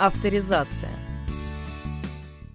[0.00, 0.98] Авторизация.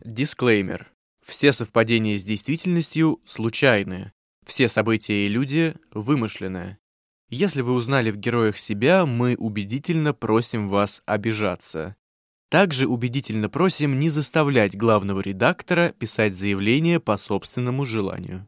[0.04, 0.92] Дисклеймер.
[1.24, 4.14] Все совпадения с действительностью случайные.
[4.48, 6.80] Все события и люди вымышленные.
[7.30, 11.96] Если вы узнали в героях себя, мы убедительно просим вас обижаться.
[12.50, 18.48] Также убедительно просим не заставлять главного редактора писать заявление по собственному желанию.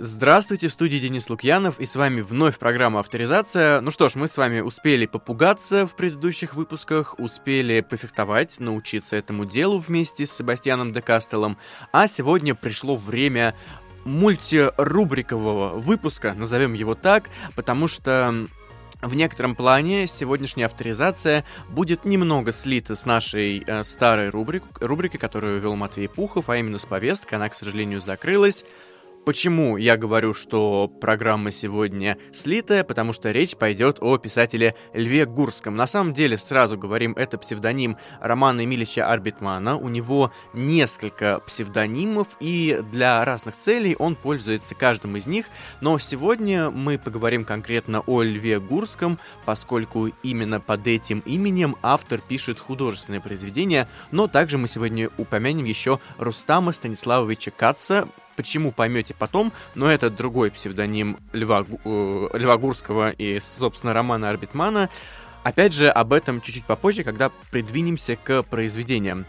[0.00, 3.80] Здравствуйте, в студии Денис Лукьянов, и с вами вновь программа «Авторизация».
[3.80, 9.44] Ну что ж, мы с вами успели попугаться в предыдущих выпусках, успели пофехтовать, научиться этому
[9.44, 11.58] делу вместе с Себастьяном де Кастелом,
[11.92, 13.56] а сегодня пришло время
[14.04, 18.46] мультирубрикового выпуска, назовем его так, потому что
[19.02, 25.60] в некотором плане сегодняшняя авторизация будет немного слита с нашей э, старой рубрик, рубрикой, которую
[25.60, 27.34] вел Матвей Пухов, а именно с повесткой.
[27.34, 28.64] Она, к сожалению, закрылась.
[29.24, 32.82] Почему я говорю, что программа сегодня слитая?
[32.82, 35.76] Потому что речь пойдет о писателе Льве Гурском.
[35.76, 39.76] На самом деле, сразу говорим, это псевдоним Романа Эмилича Арбитмана.
[39.76, 45.46] У него несколько псевдонимов, и для разных целей он пользуется каждым из них.
[45.82, 52.58] Но сегодня мы поговорим конкретно о Льве Гурском, поскольку именно под этим именем автор пишет
[52.58, 53.88] художественное произведение.
[54.10, 60.52] Но также мы сегодня упомянем еще Рустама Станиславовича Каца, Почему, поймете потом, но это другой
[60.52, 64.90] псевдоним Льва, э, Льва Гурского и, собственно, Романа Арбитмана.
[65.42, 69.26] Опять же, об этом чуть-чуть попозже, когда придвинемся к произведениям.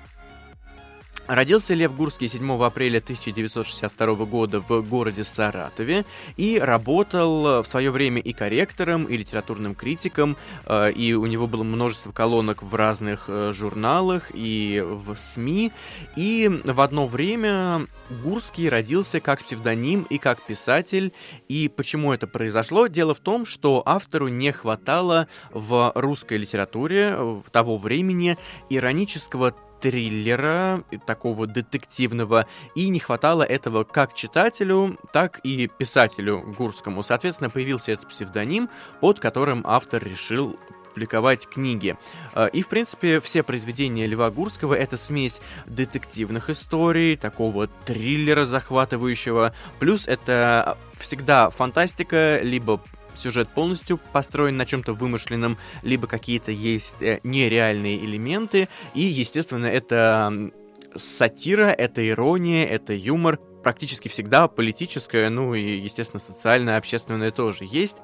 [1.29, 6.03] Родился Лев Гурский 7 апреля 1962 года в городе Саратове
[6.37, 11.61] и работал в свое время и корректором, и литературным критиком, э, и у него было
[11.63, 15.71] множество колонок в разных э, журналах и в СМИ.
[16.15, 17.85] И в одно время
[18.23, 21.13] Гурский родился как псевдоним и как писатель.
[21.47, 22.87] И почему это произошло?
[22.87, 27.15] Дело в том, что автору не хватало в русской литературе
[27.51, 28.35] того времени
[28.71, 37.03] иронического триллера, такого детективного, и не хватало этого как читателю, так и писателю Гурскому.
[37.03, 38.69] Соответственно, появился этот псевдоним,
[39.01, 40.57] под которым автор решил
[40.89, 41.97] публиковать книги.
[42.33, 49.53] А, и, в принципе, все произведения Льва Гурского— это смесь детективных историй, такого триллера захватывающего,
[49.79, 52.81] плюс это всегда фантастика, либо
[53.19, 60.51] сюжет полностью построен на чем-то вымышленном, либо какие-то есть э, нереальные элементы, и, естественно, это
[60.95, 67.97] сатира, это ирония, это юмор, практически всегда политическое, ну и, естественно, социальное, общественное тоже есть.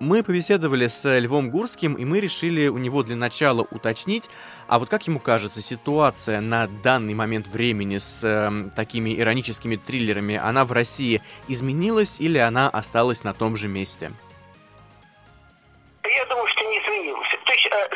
[0.00, 4.28] Мы побеседовали с Львом Гурским, и мы решили у него для начала уточнить,
[4.66, 10.34] а вот как ему кажется, ситуация на данный момент времени с э, такими ироническими триллерами,
[10.36, 14.10] она в России изменилась или она осталась на том же месте?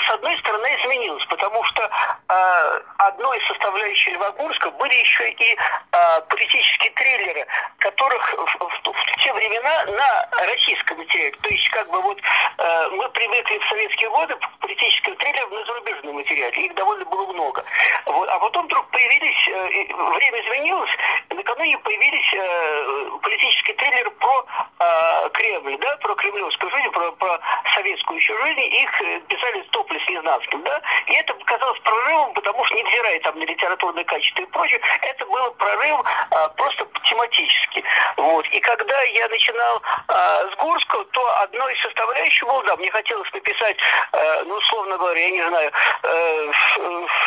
[0.06, 1.82] С одной стороны, изменилось, потому что
[2.28, 2.80] э,
[3.18, 7.46] одной из составляющих Льва Гурска были еще и э, политические триллеры,
[7.78, 11.32] которых в, в, в те времена на российском материале.
[11.42, 15.64] То есть, как бы вот э, мы привыкли в советские годы к политическим триллерам на
[15.64, 16.64] зарубежном материале.
[16.64, 17.64] Их довольно было много.
[18.06, 18.28] Вот.
[18.28, 20.90] А потом вдруг появились, э, время изменилось,
[21.30, 24.46] накануне появились э, политические триллеры про
[24.78, 27.40] э, Кремль, да, про кремлевскую жизнь, про, про
[27.74, 28.60] советскую еще жизнь.
[28.60, 28.90] Их
[29.26, 34.04] писали топли с Незнанским, да, и это показалось прорывом, потому что, невзирая там на литературное
[34.04, 37.84] качество и прочее, это было прорыв а, просто тематически.
[38.16, 38.46] Вот.
[38.46, 43.32] И когда я начинал а, с Гурского, то одной из составляющих было, да, мне хотелось
[43.32, 43.76] написать,
[44.12, 46.52] а, ну, условно говоря, я не знаю, а,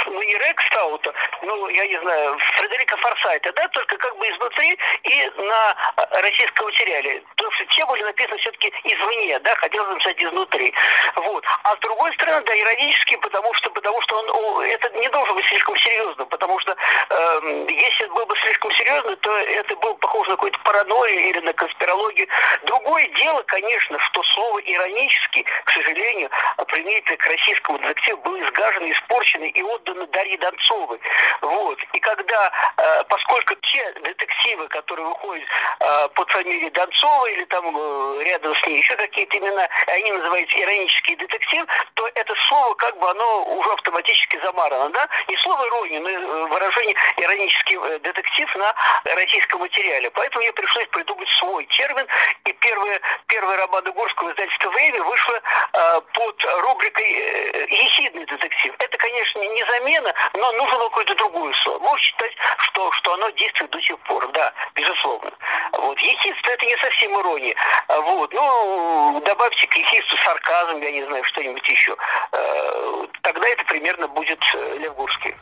[0.06, 5.32] ну, не Рекстаута, ну, я не знаю, Фредерика Форсайта, да, только как бы изнутри и
[5.38, 5.76] на
[6.22, 7.24] российском материале.
[7.30, 10.74] Потому что те были написаны все-таки извне, да, хотелось написать изнутри.
[11.16, 11.44] Вот.
[11.64, 15.46] А с другой стороны, да, иронически, потому что, потому что он, это не должен быть
[15.48, 20.32] слишком серьезным, потому что э, если это было бы слишком серьезно, то это было похоже
[20.32, 22.28] на какую-то паранойю или на конспирологию.
[22.64, 26.30] Другое дело, конечно, что слово иронически, к сожалению,
[26.68, 31.00] применительно к российскому детективу было изгажено, испорчено и отдано Дарье Донцовой.
[31.42, 31.80] Вот.
[31.94, 35.48] И когда, э, поскольку те детективы, которые выходят
[35.80, 40.60] э, под фамилией Донцова или там э, рядом с ней еще какие-то имена, они называются
[40.60, 41.66] иронический детектив,
[41.96, 45.08] то это слово как бы оно уже автоматически замарано, да?
[45.28, 48.74] Не слово ирония, но э, выражение иронический э, детектив на
[49.16, 50.10] российском материале.
[50.12, 52.08] Поэтому мне пришлось придумать свой термин.
[52.46, 58.74] И первая, первая романа Горского издательства «Время» вышла э, под рубрикой э, «Ехидный детектив».
[58.80, 61.80] Это, конечно, не замена, но нужно какое-то другое слово.
[61.80, 65.32] Можно считать, что, что оно действует до сих пор, да, безусловно.
[65.74, 65.98] Вот.
[66.00, 67.56] Ехидство– это не совсем ирония.
[67.88, 68.34] Вот.
[68.34, 71.96] Ну, добавьте к ехидству сарказм, я не знаю, что-нибудь еще.
[72.32, 75.36] Э, тогда это примерно будет э, Лев Гурский.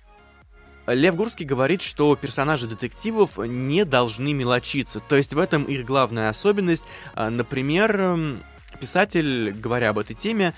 [0.94, 5.00] Лев Гурский говорит, что персонажи детективов не должны мелочиться.
[5.00, 6.84] То есть в этом их главная особенность.
[7.14, 8.42] А, например,
[8.80, 10.54] писатель, говоря об этой теме,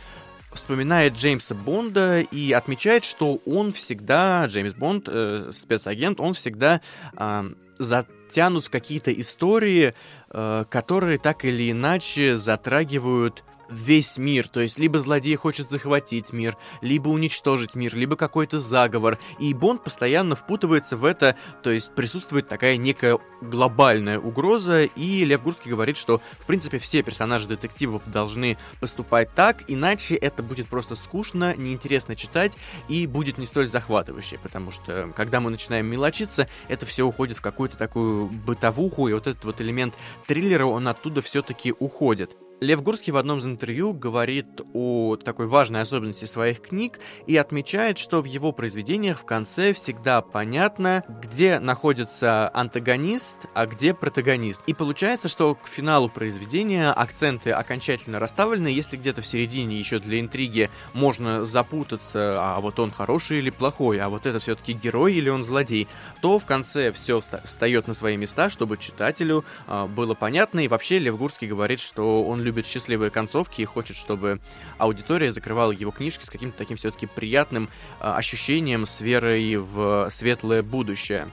[0.52, 6.82] вспоминает Джеймса Бонда и отмечает, что он всегда, Джеймс Бонд, э, спецагент, он всегда
[7.18, 9.94] э, затянут в какие-то истории,
[10.30, 16.58] э, которые так или иначе затрагивают весь мир, то есть либо злодей хочет захватить мир,
[16.82, 22.48] либо уничтожить мир, либо какой-то заговор, и Бонд постоянно впутывается в это, то есть присутствует
[22.48, 28.58] такая некая глобальная угроза, и Лев Гурский говорит, что, в принципе, все персонажи детективов должны
[28.80, 32.54] поступать так, иначе это будет просто скучно, неинтересно читать,
[32.88, 37.42] и будет не столь захватывающе, потому что, когда мы начинаем мелочиться, это все уходит в
[37.42, 39.96] какую-то такую бытовуху, и вот этот вот элемент
[40.28, 42.36] триллера, он оттуда все-таки уходит.
[42.64, 47.98] Лев Гурский в одном из интервью говорит о такой важной особенности своих книг и отмечает,
[47.98, 54.62] что в его произведениях в конце всегда понятно, где находится антагонист, а где протагонист.
[54.68, 60.20] И получается, что к финалу произведения акценты окончательно расставлены, если где-то в середине еще для
[60.20, 65.30] интриги можно запутаться, а вот он хороший или плохой, а вот это все-таки герой или
[65.30, 65.88] он злодей,
[66.22, 70.60] то в конце все встает на свои места, чтобы читателю э, было понятно.
[70.60, 74.42] И вообще Лев Гурский говорит, что он любит любит счастливые концовки и хочет, чтобы
[74.78, 77.70] аудитория закрывала его книжки с каким-то таким все-таки приятным
[78.02, 81.30] э, ощущением с верой в светлое будущее.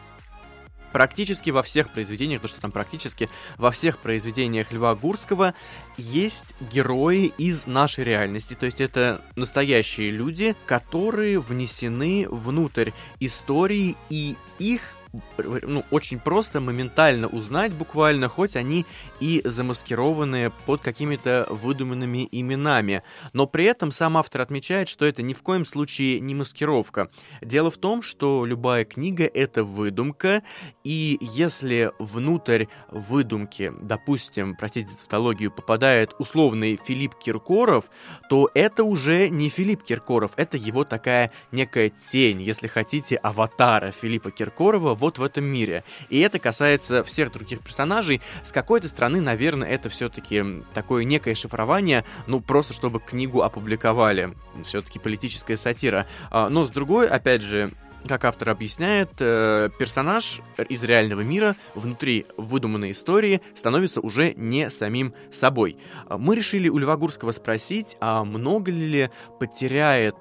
[0.92, 5.54] Практически во всех произведениях, то что там практически во всех произведениях Льва Гурского
[5.96, 8.54] есть герои из нашей реальности.
[8.54, 14.94] То есть это настоящие люди, которые внесены внутрь истории, и их
[15.38, 18.86] ну, очень просто моментально узнать буквально, хоть они
[19.20, 23.02] и замаскированные под какими-то выдуманными именами.
[23.32, 27.10] Но при этом сам автор отмечает, что это ни в коем случае не маскировка.
[27.40, 30.42] Дело в том, что любая книга— это выдумка,
[30.84, 37.90] и если внутрь выдумки, допустим, простите тавтологию, попадает условный Филипп Киркоров,
[38.28, 44.30] то это уже не Филипп Киркоров, это его такая некая тень, если хотите, аватара Филиппа
[44.30, 45.84] Киркорова вот в этом мире.
[46.10, 48.20] И это касается всех других персонажей.
[48.42, 54.34] С какой-то стороны, наверное, это все-таки такое некое шифрование, ну, просто чтобы книгу опубликовали.
[54.64, 56.06] Все-таки политическая сатира.
[56.30, 57.70] А, но с другой, опять же,
[58.06, 65.14] как автор объясняет, э, персонаж из реального мира внутри выдуманной истории становится уже не самим
[65.32, 65.76] собой.
[66.08, 69.10] Мы решили у Льва Гурского спросить, а много ли
[69.40, 70.14] потеряет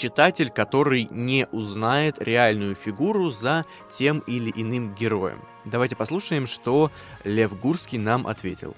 [0.00, 5.40] читатель, который не узнает реальную фигуру за тем или иным героем.
[5.66, 6.90] Давайте послушаем, что
[7.22, 8.74] Лев Гурский нам ответил.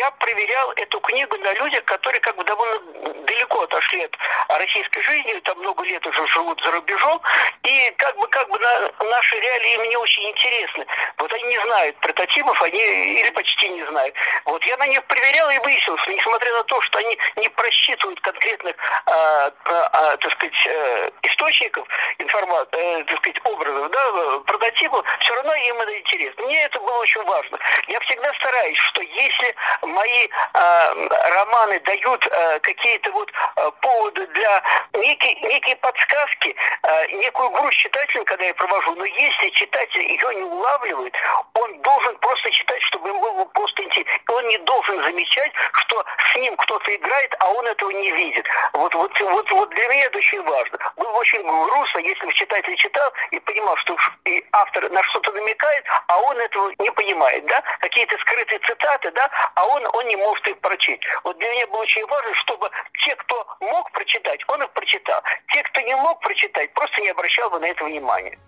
[0.00, 2.80] Я проверял эту книгу на людях, которые как бы довольно
[3.26, 4.16] далеко отошли от
[4.48, 7.20] российской жизни, там много лет уже живут за рубежом,
[7.64, 10.86] и как бы как бы на, наши реалии им не очень интересны.
[11.18, 12.78] Вот они не знают прототипов, они
[13.20, 14.14] или почти не знают.
[14.46, 18.20] Вот я на них проверял и выяснил, что несмотря на то, что они не просчитывают
[18.22, 18.76] конкретных,
[19.06, 21.86] э, э, так сказать, э, источников
[22.18, 26.44] информации, э, так сказать, образов, да, прототипов, все равно им это интересно.
[26.44, 27.58] Мне это было очень важно.
[27.88, 29.54] Я всегда стараюсь, что если
[29.90, 34.62] мои э, романы дают э, какие-то вот э, поводы для
[34.94, 40.42] некие, некие подсказки, э, некую грусть читателя, когда я провожу, но если читатель ее не
[40.42, 41.14] улавливает,
[41.54, 44.12] он должен просто читать, чтобы ему было просто интересно.
[44.28, 48.46] Он не должен замечать, что с ним кто-то играет, а он этого не видит.
[48.72, 50.78] Вот, вот, вот, вот для меня это очень важно.
[50.96, 55.84] Было очень грустно, если бы читатель читал и понимал, что и автор на что-то намекает,
[56.08, 57.62] а он этого не понимает, да?
[57.80, 59.30] Какие-то скрытые цитаты, да?
[59.54, 61.02] А он, он не может их прочесть.
[61.24, 62.70] Вот для меня было очень важно, чтобы
[63.04, 65.22] те, кто мог прочитать, он их прочитал.
[65.52, 68.38] Те, кто не мог прочитать, просто не обращал бы на это внимания.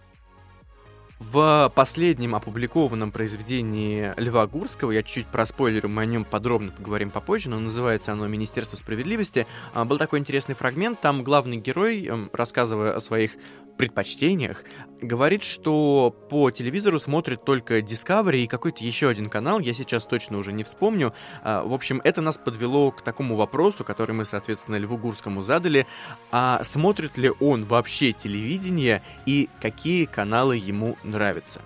[1.22, 7.48] В последнем опубликованном произведении Льва Гурского, я чуть-чуть проспойлерю, мы о нем подробно поговорим попозже,
[7.48, 12.96] но называется оно «Министерство справедливости», а, был такой интересный фрагмент, там главный герой, эм, рассказывая
[12.96, 13.36] о своих
[13.76, 14.64] предпочтениях,
[15.00, 20.38] говорит, что по телевизору смотрит только Discovery и какой-то еще один канал, я сейчас точно
[20.38, 21.12] уже не вспомню.
[21.42, 25.86] А, в общем, это нас подвело к такому вопросу, который мы, соответственно, Льву Гурскому задали.
[26.30, 31.60] А смотрит ли он вообще телевидение и какие каналы ему нравятся?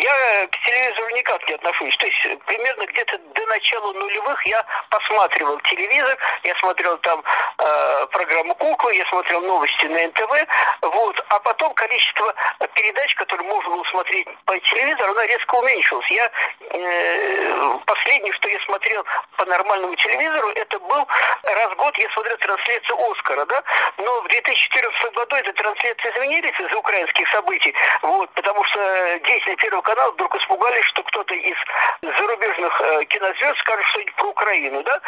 [0.00, 1.96] Я к телевизору никак не отношусь.
[1.98, 7.22] То есть примерно где-то до начала нулевых я посматривал телевизор, я смотрел там
[7.58, 10.48] э, программу «Куклы», я смотрел новости на НТВ,
[10.82, 11.24] вот.
[11.28, 12.34] А потом количество
[12.74, 16.10] передач, которые можно было смотреть по телевизору, она резко уменьшилась.
[16.10, 16.30] Я
[16.60, 19.04] э, последнее, что я смотрел
[19.36, 21.06] по нормальному телевизору, это был
[21.42, 23.62] раз в год я смотрел трансляцию «Оскара», да,
[23.98, 29.82] но в 2014 году эти трансляции изменились из-за украинских событий, вот, потому что деятели Первого
[29.90, 31.56] канала вдруг испугались, что кто-то из
[32.02, 35.00] зарубежных э, кинозвезд скажет что-нибудь про Украину, да,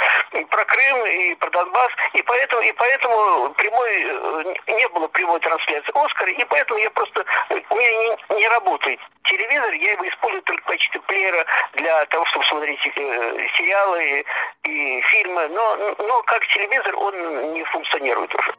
[0.50, 5.92] про Крым и про Донбасс, и поэтому, и поэтому прямой, э, не было прямой трансляции
[5.94, 7.24] «Оскара», и поэтому я просто,
[7.70, 7.90] у меня
[8.30, 12.80] не, не работает телевизор, я его использую только в качестве плеера для того, чтобы смотреть
[12.84, 14.24] э, сериалы
[14.64, 18.52] и фильмы, но, но как телевизор он не функционирует уже.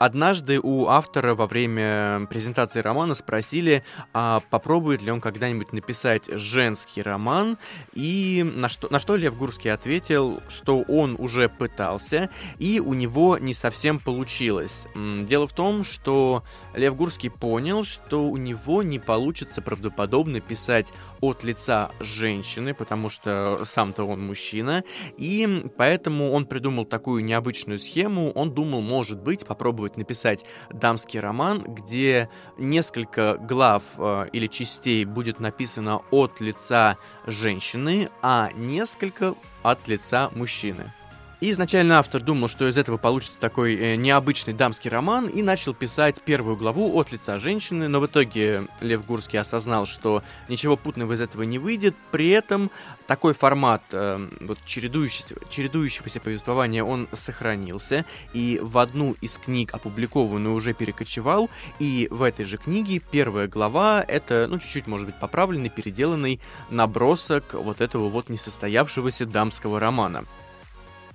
[0.00, 7.02] Однажды у автора во время презентации романа спросили, а попробует ли он когда-нибудь написать женский
[7.02, 7.58] роман,
[7.92, 13.36] и на что, на что Лев Гурский ответил, что он уже пытался, и у него
[13.36, 14.86] не совсем получилось.
[14.94, 21.44] Дело в том, что Лев Гурский понял, что у него не получится правдоподобно писать от
[21.44, 24.82] лица женщины, потому что сам-то он мужчина,
[25.18, 31.20] и поэтому он придумал такую необычную схему, он думал, может быть, попробовать попробовать написать дамский
[31.20, 32.28] роман, где
[32.58, 40.92] несколько глав э, или частей будет написано от лица женщины, а несколько от лица мужчины.
[41.40, 45.72] И изначально автор думал, что из этого получится такой э, необычный дамский роман, и начал
[45.72, 51.14] писать первую главу от лица женщины, но в итоге Лев Гурский осознал, что ничего путного
[51.14, 52.70] из этого не выйдет, при этом
[53.06, 58.04] такой формат э, вот, чередующегося, чередующегося повествования, он сохранился,
[58.34, 64.04] и в одну из книг, опубликованную, уже перекочевал, и в этой же книге первая глава—
[64.06, 70.26] это, ну, чуть-чуть, может быть, поправленный, переделанный набросок вот этого вот несостоявшегося дамского романа.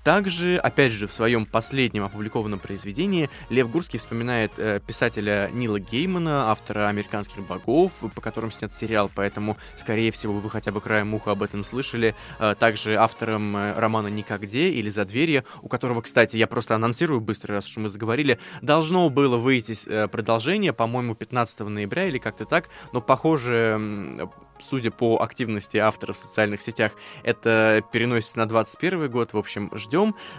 [0.06, 6.52] Также, опять же, в своем последнем опубликованном произведении Лев Гурский вспоминает э, писателя Нила Геймана,
[6.52, 11.32] автора «Американских богов», по которым снят сериал, поэтому, скорее всего, вы хотя бы краем уха
[11.32, 12.14] об этом слышали.
[12.38, 17.20] Э, также автором э, романа «Никогде» или «За дверью», у которого, кстати, я просто анонсирую
[17.20, 22.46] быстро, раз уж мы заговорили, должно было выйти э, продолжение, по-моему, 15 ноября или как-то
[22.46, 26.94] так, но, похоже, судя по активности автора в социальных сетях,
[27.24, 29.34] это переносится на 21 год.
[29.34, 29.95] В общем, ждем.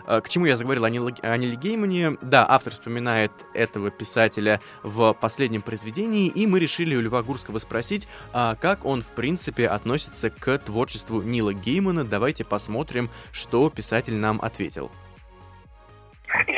[0.07, 2.19] А, к чему я заговорил о Ниле Геймане?
[2.23, 8.09] Да, автор вспоминает этого писателя в последнем произведении, и мы решили у Льва Гурского спросить,
[8.33, 12.05] а как он, в принципе, относится к творчеству Нила Геймана.
[12.05, 14.91] Давайте посмотрим, что писатель нам ответил.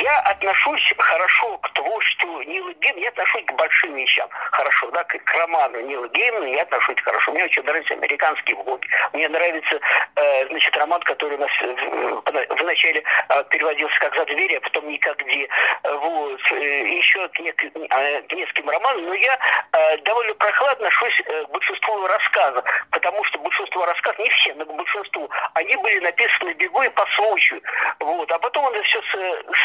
[0.08, 5.18] Я отношусь хорошо к творчеству Нила Геймана, я отношусь к большим вещам хорошо, да, к,
[5.18, 7.32] к роману Нила Геймана я отношусь хорошо.
[7.32, 8.88] Мне очень нравятся американские блоги.
[9.12, 9.78] Мне нравится,
[10.16, 14.60] э, значит, роман, который у нас в, в начале э, переводился как «За дверь», а
[14.60, 15.48] потом «Никогде».
[15.84, 16.40] Вот.
[16.52, 19.38] Э, еще к, нек, э, к нескольким романам, но я
[19.72, 24.64] э, довольно прохладно отношусь э, к большинству рассказов, потому что большинство рассказов, не все, но
[24.64, 27.60] к большинству, они были написаны бегу и по случаю.
[28.00, 28.30] Вот.
[28.32, 29.02] А потом он это все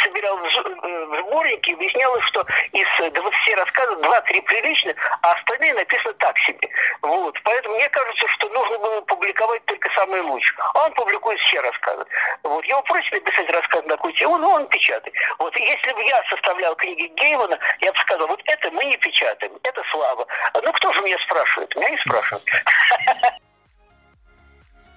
[0.04, 6.14] собирал в, э, сборнике, и выяснялось, что из 20 рассказов 2-3 приличных, а остальные написаны
[6.16, 6.70] так себе.
[7.02, 7.38] Вот.
[7.44, 10.58] Поэтому мне кажется, что нужно было публиковать только самые лучшие.
[10.74, 12.06] А он публикует все рассказы.
[12.44, 12.66] Вот.
[12.66, 15.14] Его просят написать рассказ на тему, но он печатает.
[15.40, 15.56] Вот.
[15.58, 19.54] И если бы я составлял книги Геймана, я бы сказал, вот это мы не печатаем,
[19.64, 20.26] это слава.
[20.62, 21.76] Ну кто же меня спрашивает?
[21.76, 22.44] Меня не спрашивают.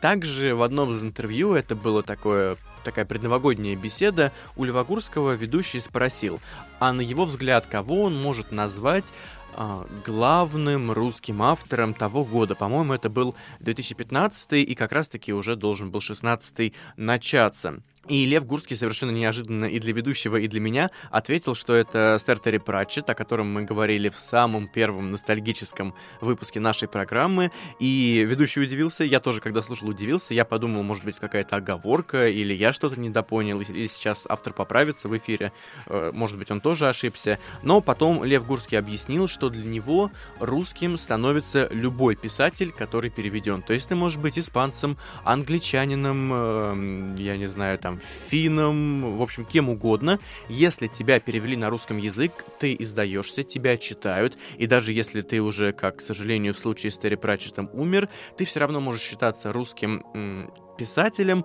[0.02, 6.40] Также в одном из интервью, это было такое такая предновогодняя беседа, у Львогурского ведущий спросил,
[6.78, 9.12] а на его взгляд, кого он может назвать
[9.55, 12.55] а, главным русским автором того года.
[12.55, 17.83] По-моему, это был 2015 и как раз-таки уже должен был 16 начаться.
[18.08, 22.38] И Лев Гурский совершенно неожиданно и для ведущего, и для меня ответил, что это сэр
[22.38, 27.50] Терри Пратчет, о котором мы говорили в самом первом ностальгическом выпуске нашей программы.
[27.80, 30.34] И ведущий удивился, я тоже, когда слушал, удивился.
[30.34, 35.16] Я подумал, может быть, какая-то оговорка, или я что-то недопонял, или сейчас автор поправится в
[35.16, 35.52] эфире.
[35.86, 37.40] Э, может быть, он тоже ошибся.
[37.62, 43.62] Но потом Лев Гурский объяснил, что для него русским становится любой писатель, который переведен.
[43.62, 49.44] То есть ты можешь быть испанцем, англичанином, э, я не знаю, там, финном, в общем,
[49.44, 50.18] кем угодно.
[50.48, 55.72] Если тебя перевели на русском язык, ты издаешься, тебя читают, и даже если ты уже,
[55.72, 60.04] как, к сожалению, в случае с Терри Пратчетом умер, ты все равно можешь считаться русским
[60.14, 61.44] м- писателем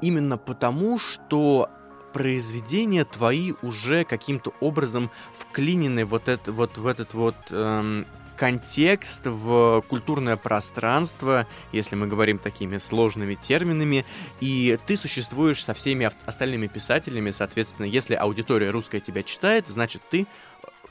[0.00, 1.68] именно потому, что
[2.12, 8.06] произведения твои уже каким-то образом вклинены вот, это, вот в этот вот эм,
[8.38, 14.04] контекст, в культурное пространство, если мы говорим такими сложными терминами,
[14.40, 20.26] и ты существуешь со всеми остальными писателями, соответственно, если аудитория русская тебя читает, значит ты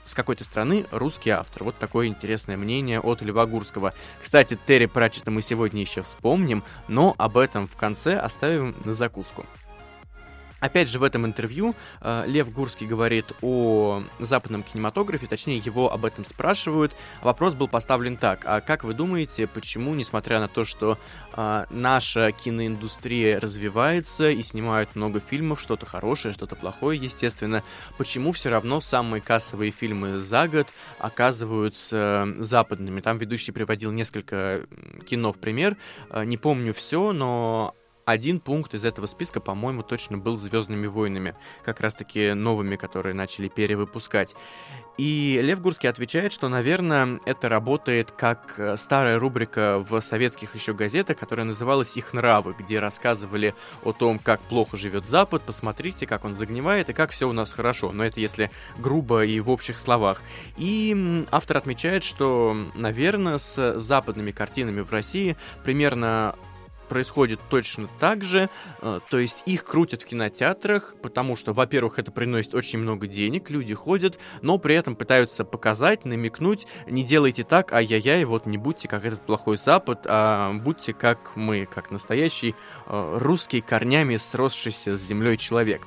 [0.03, 1.63] с какой-то страны русский автор.
[1.63, 3.93] Вот такое интересное мнение от Льва Гурского.
[4.21, 9.45] Кстати, Терри Пратчета мы сегодня еще вспомним, но об этом в конце оставим на закуску.
[10.59, 16.05] Опять же, в этом интервью э, Лев Гурский говорит о западном кинематографе, точнее, его об
[16.05, 16.93] этом спрашивают.
[17.21, 20.97] Вопрос был поставлен так, а как вы думаете, почему, несмотря на то, что
[21.33, 27.63] э, наша киноиндустрия развивается и снимают много фильмов, что-то хорошее, что-то плохое, естественно,
[27.97, 33.01] почему все равно самые кассовые фильмы за год оказываются западными?
[33.01, 34.65] Там ведущий приводил несколько
[35.07, 35.77] кино в пример,
[36.09, 37.75] э, не помню все, но
[38.07, 41.35] один пункт из этого списка, по-моему, точно был «Звездными войнами»,
[41.65, 44.33] как раз-таки новыми, которые начали перевыпускать.
[44.97, 50.73] И Лев Гурский отвечает, что, наверное, это работает как э, старая рубрика в советских еще
[50.73, 56.23] газетах, которая называлась «Их нравы», где рассказывали о том, как плохо живет Запад, посмотрите, как
[56.23, 57.91] он загнивает и как все у нас хорошо.
[57.91, 60.21] Но это если грубо и в общих словах.
[60.55, 65.35] И автор отмечает, что, наверное, с западными картинами в России
[65.65, 66.35] примерно
[66.87, 68.49] происходит точно так же,
[68.81, 73.49] э, то есть их крутят в кинотеатрах, потому что, во-первых, это приносит очень много денег,
[73.49, 78.87] люди ходят, но при этом пытаются показать, намекнуть, не делайте так, ай-яй-яй, вот не будьте
[78.87, 85.01] как этот плохой Запад, а будьте как мы, как настоящий э, русский корнями сросшийся с
[85.01, 85.81] землей человек.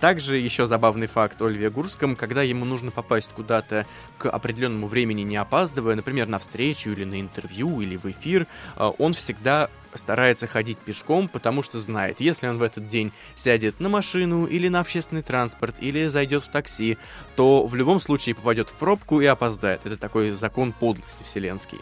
[0.00, 3.84] Также еще забавный факт о Льве Гурском, когда ему нужно попасть куда-то
[4.16, 8.92] к определенному времени, не опаздывая, например, на встречу или на интервью или в эфир, э,
[8.98, 13.88] он всегда старается ходить пешком, потому что знает, если он в этот день сядет на
[13.88, 16.96] машину или на общественный транспорт, или зайдет в такси,
[17.34, 19.84] то в любом случае попадет в пробку и опоздает.
[19.84, 21.78] Это такой закон подлости вселенский.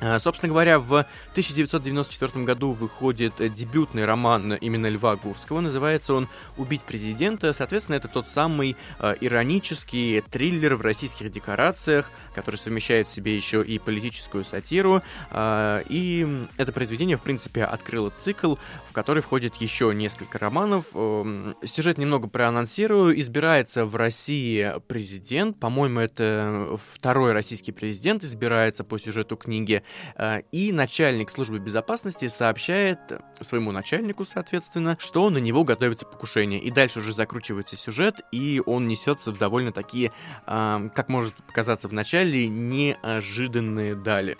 [0.00, 5.60] А, собственно говоря, в 1994 году выходит дебютный роман именно Льва Гурского.
[5.60, 7.52] Называется он «Убить президента».
[7.52, 13.62] Соответственно, это тот самый э, иронический триллер в российских декорациях, который совмещает в себе еще
[13.62, 15.02] и политическую сатиру.
[15.30, 18.54] Э, и это произведение, в принципе, открыло цикл,
[18.88, 20.86] в который входит еще несколько романов.
[20.94, 23.18] Э, сюжет немного проанонсирую.
[23.20, 25.58] Избирается в России президент.
[25.60, 29.82] По-моему, это второй российский президент избирается по сюжету книги.
[30.16, 32.98] Э, и начальник службы безопасности сообщает
[33.40, 36.60] своему начальнику, соответственно, что на него готовится покушение.
[36.60, 40.12] И дальше уже закручивается сюжет, и он несется в довольно такие,
[40.46, 44.36] как может показаться в начале, неожиданные дали.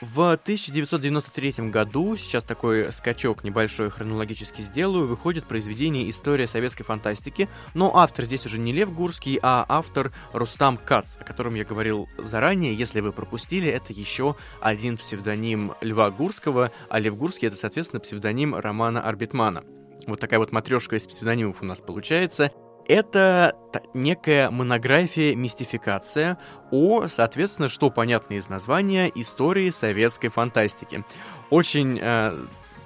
[0.00, 7.96] В 1993 году, сейчас такой скачок небольшой хронологически сделаю, выходит произведение «История советской фантастики», но
[7.96, 12.74] автор здесь уже не Лев Гурский, а автор Рустам Кац, о котором я говорил заранее.
[12.74, 18.54] Если вы пропустили, это еще один псевдоним Льва Гурского, а Лев Гурский— это, соответственно, псевдоним
[18.54, 19.64] Романа Арбитмана.
[20.06, 22.52] Вот такая вот матрешка из псевдонимов у нас получается—
[22.88, 23.54] это
[23.94, 26.38] некая монография, мистификация
[26.70, 31.04] о, соответственно, что понятно из названия, истории советской фантастики.
[31.50, 32.38] Очень э,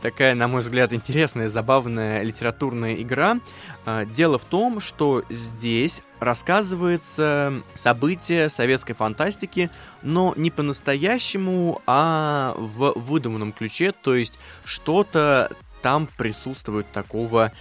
[0.03, 3.39] такая, на мой взгляд, интересная, забавная литературная игра.
[3.87, 9.71] Э, дело в том, что здесь рассказывается событие советской фантастики,
[10.03, 17.53] но не по-настоящему, а в выдуманном ключе, то есть что-то там присутствует такого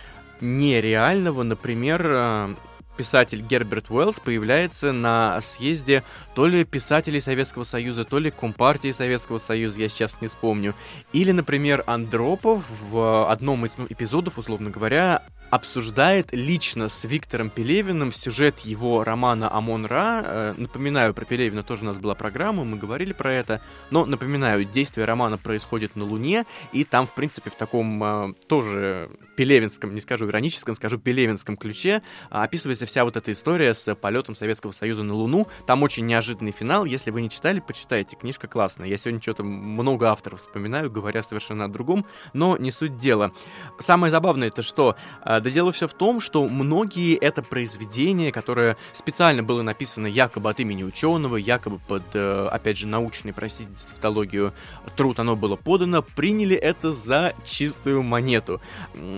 [0.41, 1.43] нереального.
[1.43, 2.55] Например, э,
[2.97, 6.03] писатель Герберт Уэллс появляется на съезде
[6.35, 10.75] то ли писателей Советского Союза, то ли Компартии Советского Союза, я сейчас не вспомню.
[11.13, 18.13] Или, например, Андропов в одном из ну, эпизодов, условно говоря, обсуждает лично с Виктором Пелевиным
[18.13, 20.23] сюжет его романа «Амон-Ра».
[20.25, 23.61] Э, напоминаю, про Пелевина тоже у нас была программа, мы говорили про это.
[23.91, 29.11] Но, напоминаю, действие романа происходит на Луне, и там, в принципе, в таком э, тоже
[29.35, 34.71] пелевинском, не скажу ироническом, скажу пелевинском ключе, описывается вся вот эта история с полетом Советского
[34.71, 35.47] Союза на Луну.
[35.67, 36.85] Там очень неожиданный финал.
[36.85, 38.15] Если вы не читали, почитайте.
[38.15, 38.87] Книжка классная.
[38.87, 43.33] Я сегодня что-то много авторов вспоминаю, говоря совершенно о другом, но не суть дела.
[43.79, 44.95] Самое забавное это что?
[45.41, 50.59] Да дело все в том, что многие это произведения, которое специально было написано якобы от
[50.59, 54.53] имени ученого, якобы под, э, опять же, научный, простите, тавтологию,
[54.95, 58.61] труд оно было подано, приняли это за чистую монету.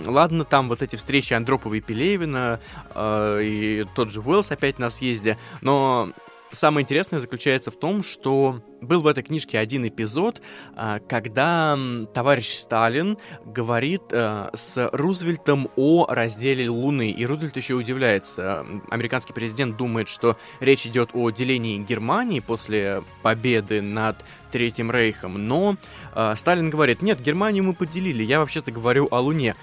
[0.06, 2.60] Ладно, там вот эти встречи Андропова и Пелевина,
[2.94, 6.10] э, и тот же Уэллс опять на съезде, но
[6.54, 10.40] самое интересное заключается в том, что был в этой книжке один эпизод,
[10.76, 11.78] а, когда
[12.12, 17.10] товарищ Сталин говорит э, с Рузвельтом о разделе Луны.
[17.10, 18.66] И Рузвельт еще удивляется.
[18.90, 24.16] Американский президент думает, что речь идет о делении Германии после победы над
[24.52, 25.48] Третьим Рейхом.
[25.48, 25.76] Но
[26.14, 29.56] э, Сталин говорит, нет, Германию мы поделили, я вообще-то говорю о Луне.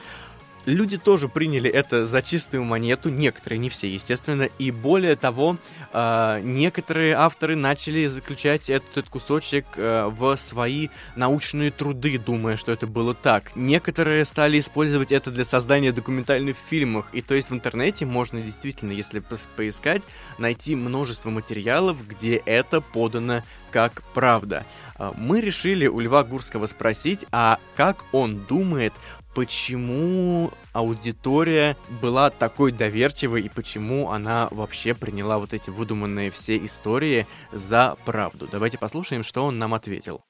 [0.66, 5.58] Люди тоже приняли это за чистую монету, некоторые, не все, естественно, и более того,
[5.92, 12.86] э, некоторые авторы начали заключать этот, кусочек э, в свои научные труды, думая, что это
[12.86, 13.56] было так.
[13.56, 18.92] Некоторые стали использовать это для создания документальных фильмов, и то есть в интернете можно действительно,
[18.92, 20.04] если по поискать,
[20.38, 24.66] найти множество материалов, где это подано как правда.
[24.96, 28.94] А, мы решили у Льва Гурского спросить, а как он думает
[29.34, 37.28] почему аудитория была такой доверчивой и почему она вообще приняла вот эти выдуманные все истории
[37.52, 38.48] за правду.
[38.52, 40.24] Давайте послушаем, что он нам ответил.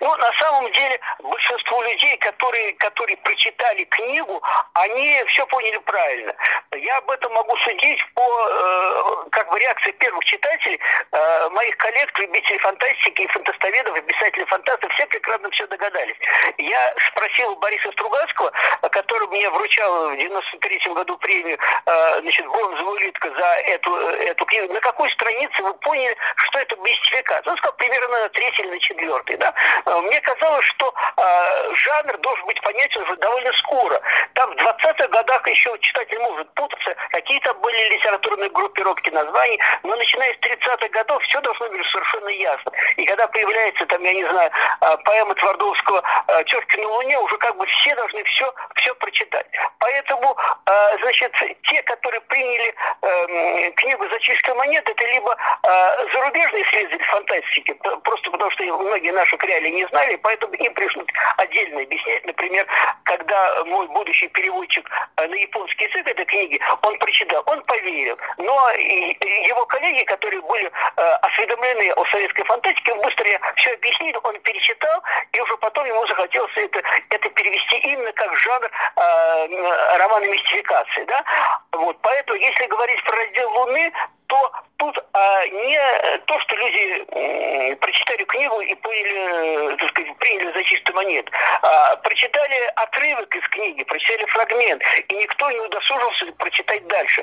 [0.00, 6.34] Ну, на самом деле, большинство людей, которые, которые прочитали книгу, они все поняли правильно.
[6.72, 10.80] Я об этом могу судить по э, как бы реакции первых читателей,
[11.12, 16.16] э, моих коллег, любителей фантастики и фантастоведов, и писателей фантастов, все прекрасно все догадались.
[16.56, 18.52] Я спросил Бориса Стругацкого,
[18.90, 24.72] который мне вручал в 93 году премию, э, значит, бронзовую улитку за эту, эту книгу,
[24.72, 27.50] на какой странице вы поняли, что это мистификация?
[27.50, 29.54] Он сказал, примерно на третьей или на четвертой, да?
[29.90, 34.00] Э, мне казалось, что э, жанр должен быть понятен уже довольно скоро.
[34.34, 40.32] Там в 20-х годах еще читатель может путаться, какие-то были литературные группировки названий, но начиная
[40.34, 42.72] с 30-х годов все должно быть совершенно ясно.
[42.96, 44.50] И когда появляется, там, я не знаю,
[44.80, 46.02] э, поэма Твардовского
[46.46, 49.46] «Тетки на Луне», уже как бы все должны все, все прочитать.
[49.78, 51.32] Поэтому, э, значит,
[51.64, 57.72] те, которые приняли э, книгу «Зачистка монет», это либо э, зарубежные исследователи фантастики,
[58.04, 62.26] просто потому что многие наши реалии не знали, поэтому им пришлось отдельно объяснять.
[62.26, 62.66] Например,
[63.04, 68.18] когда мой будущий переводчик э, на японский язык этой книги, он прочитал, он поверил.
[68.38, 75.02] Но его коллеги, которые были э, осведомлены о советской фантастике, быстро все объяснил, он перечитал,
[75.32, 81.04] и уже потом ему захотелось это, это перевести именно как жанр э, романа мистификации.
[81.04, 81.24] Да?
[81.72, 83.92] Вот, поэтому, если говорить про раздел Луны,
[84.30, 90.52] то тут а, не то, что люди м, прочитали книгу и поняли, так сказать, приняли
[90.52, 91.28] за чистую монет,
[91.62, 97.22] а, прочитали отрывок из книги, прочитали фрагмент, и никто не удосужился прочитать дальше.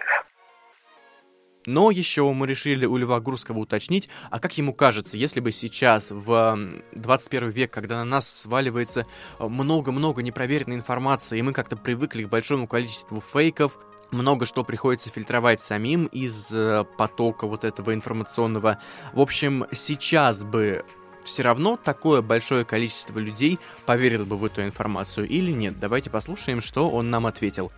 [1.65, 6.11] Но еще мы решили у Льва Гурского уточнить, а как ему кажется, если бы сейчас,
[6.11, 6.57] в
[6.93, 9.05] 21 век, когда на нас сваливается
[9.39, 13.77] много-много непроверенной информации, и мы как-то привыкли к большому количеству фейков,
[14.11, 18.79] много что приходится фильтровать самим из э, потока вот этого информационного.
[19.13, 20.85] В общем, сейчас бы
[21.23, 25.79] все равно такое большое количество людей поверило бы в эту информацию или нет.
[25.79, 27.71] Давайте послушаем, что он нам ответил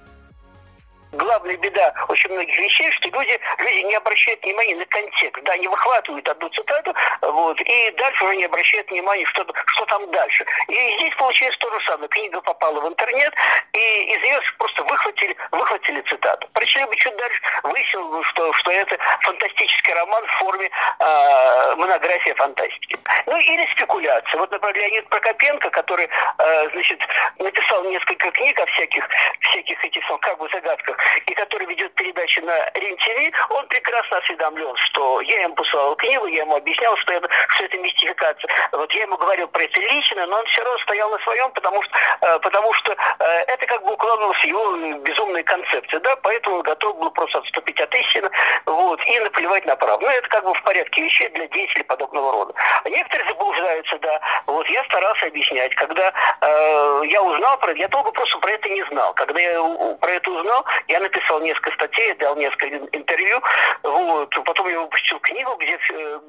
[1.12, 5.43] главная беда очень многих вещей, что люди, люди не обращают внимания на контекст.
[5.43, 10.10] Да, они выхватывают одну цитату, вот, и дальше уже не обращают внимания, что, что там
[10.12, 10.45] дальше.
[10.67, 12.10] И здесь получается то же самое.
[12.10, 13.34] Книга попала в интернет,
[13.74, 16.48] и из нее просто выхватили, выхватили цитату.
[16.54, 20.69] Прочли бы чуть дальше, выяснилось, что, что это фантастический роман в форме
[21.00, 22.98] э, монографии фантастики.
[23.26, 24.39] Ну или спекуляция.
[24.39, 27.00] Вот, например, Леонид Прокопенко, который, э, значит,
[27.38, 29.08] написал несколько книг о всяких,
[29.41, 35.21] всяких этих, как бы, загадках, и который ведет передачи на РЕН-ТВ, он прекрасно осведомлен, что
[35.21, 38.49] я ему посылал книгу, я ему объяснял, что это, что это мистификация.
[38.71, 41.81] Вот я ему говорил про это лично, но он все равно стоял на своем, потому
[41.83, 46.57] что, э, потому что э, это как бы укладывалось в его безумные концепции, да, поэтому
[46.57, 48.29] он готов был просто отступить от истины,
[48.65, 49.99] вот, и наплевать на право.
[50.01, 52.53] Ну, это как бы в порядке вещей для деятелей подобного рода.
[52.85, 54.19] Некоторые заблуждаются, да.
[54.45, 58.69] Вот я старался объяснять, когда э, я узнал про это, я долго просто про это
[58.69, 59.13] не знал.
[59.13, 59.62] Когда я
[59.99, 63.41] про это узнал, я написал несколько статей, дал несколько интервью,
[63.84, 65.80] вот, потом я выпустил книгу, где,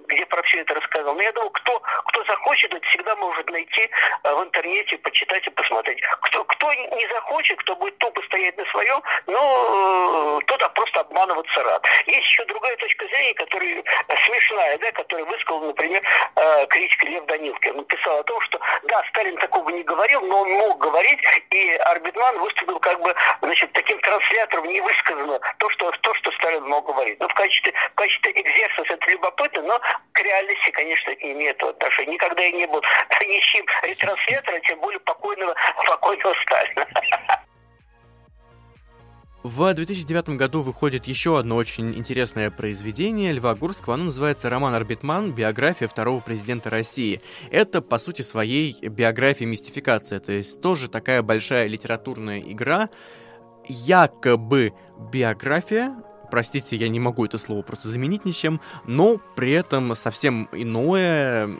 [0.06, 1.14] где про все это рассказал.
[1.14, 3.90] Но я думал, кто, кто захочет, это всегда может найти
[4.22, 6.00] э, в интернете, почитать и посмотреть.
[6.22, 11.84] Кто, кто не захочет, кто будет тупо стоять на своем, ну, тот просто обманываться рад.
[12.06, 13.82] Есть еще другая точка зрения, которая
[14.26, 16.02] смешная, да, которую высказал, например,
[16.36, 17.78] э, критик Лев Данилкин.
[17.78, 21.20] Он писал о том, что да, Сталин такого не говорил, но он мог говорить,
[21.50, 26.30] и Арбитман выступил как бы, значит, таким транслятором автором не высказано то, что, то, что
[26.32, 27.18] Сталин мог говорить.
[27.20, 29.80] Ну, в качестве, в качестве экзерсиса это любопытно, но
[30.12, 32.12] к реальности, конечно, не имеет отношения.
[32.12, 32.80] Никогда я не был
[33.22, 35.54] ничьим ретранслятором, тем более покойного,
[35.86, 36.86] покойного Сталина.
[39.42, 43.94] В 2009 году выходит еще одно очень интересное произведение Льва Гурского.
[43.94, 45.32] Оно называется «Роман Арбитман.
[45.32, 47.22] Биография второго президента России».
[47.50, 52.90] Это, по сути своей, биография мистификация, то есть тоже такая большая литературная игра,
[53.70, 54.72] якобы
[55.12, 55.94] биография,
[56.30, 61.50] простите, я не могу это слово просто заменить ничем, но при этом совсем иное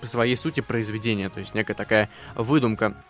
[0.00, 3.02] по своей сути произведение, то есть некая такая выдумка.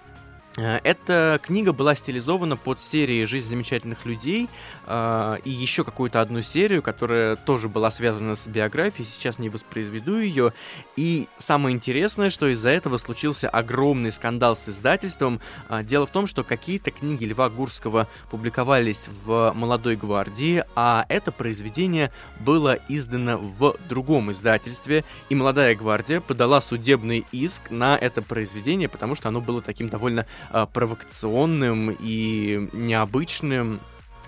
[0.57, 4.49] Э, эта книга была стилизована под серией «Жизнь замечательных людей»
[4.87, 10.19] э, и еще какую-то одну серию, которая тоже была связана с биографией, сейчас не воспроизведу
[10.19, 10.53] ее.
[10.97, 15.41] И самое интересное, что из-за этого случился огромный скандал с издательством.
[15.69, 21.33] Э, дело в том, что какие-то книги Льва Гурского публиковались в «Молодой гвардии», а это
[21.33, 28.89] произведение было издано в другом издательстве, и «Молодая гвардия» подала судебный иск на это произведение,
[28.89, 30.27] потому что оно было таким довольно
[30.73, 33.81] провокационным и необычным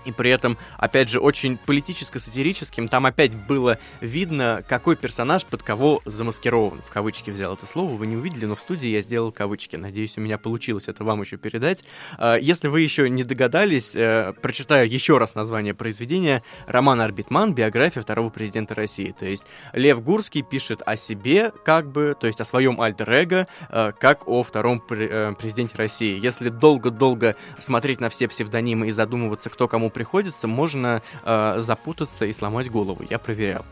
[0.05, 2.87] и при этом, опять же, очень политическо-сатирическим.
[2.87, 6.81] Там опять было видно, какой персонаж под кого замаскирован.
[6.85, 9.75] В кавычки взял это слово, вы не увидели, но в студии я сделал кавычки.
[9.75, 11.83] Надеюсь, у меня получилось это вам еще передать.
[12.17, 16.43] А, если вы еще не догадались, э, прочитаю еще раз название произведения.
[16.67, 19.13] Роман Арбитман «Биография второго президента России».
[19.17, 23.91] То есть Лев Гурский пишет о себе, как бы, то есть о своем альтер-эго, э,
[23.99, 26.19] как о втором э, президенте России.
[26.19, 32.33] Если долго-долго смотреть на все псевдонимы и задумываться, кто кому приходится, можно э, запутаться и
[32.33, 33.03] сломать голову.
[33.09, 33.65] Я проверял.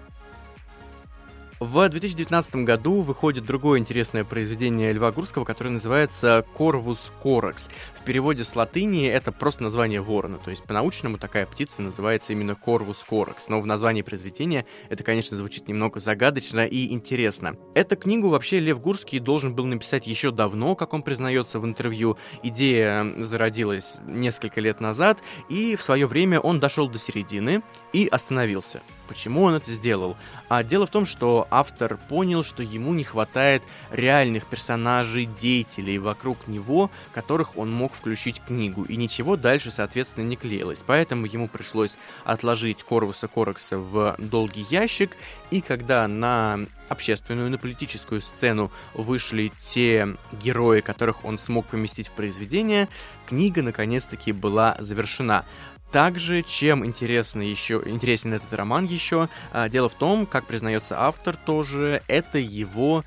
[1.59, 7.71] В 2019 году выходит другое интересное произведение Льва Гурского, которое называется «Corvus corax».
[7.95, 12.51] В переводе с латыни это просто название ворона, то есть по-научному такая птица называется именно
[12.51, 17.55] Corvus corax, но в названии произведения это, конечно, звучит немного загадочно и интересно.
[17.73, 22.19] Эту книгу вообще Лев Гурский должен был написать еще давно, как он признается в интервью.
[22.43, 28.83] Идея зародилась несколько лет назад, и в свое время он дошел до середины и остановился.
[29.07, 30.17] Почему он это сделал?
[30.49, 36.47] А дело в том, что автор понял, что ему не хватает реальных персонажей, деятелей вокруг
[36.47, 40.83] него, которых он мог включить в книгу, и ничего дальше, соответственно, не клеилось.
[40.85, 45.15] Поэтому ему пришлось отложить Корвуса Коракса в долгий ящик,
[45.51, 52.11] и когда на общественную, на политическую сцену вышли те герои, которых он смог поместить в
[52.11, 52.87] произведение,
[53.27, 55.45] книга наконец-таки была завершена.
[55.91, 61.37] Также, чем интересно еще, интересен этот роман еще, а, дело в том, как признается автор
[61.37, 63.05] тоже, это его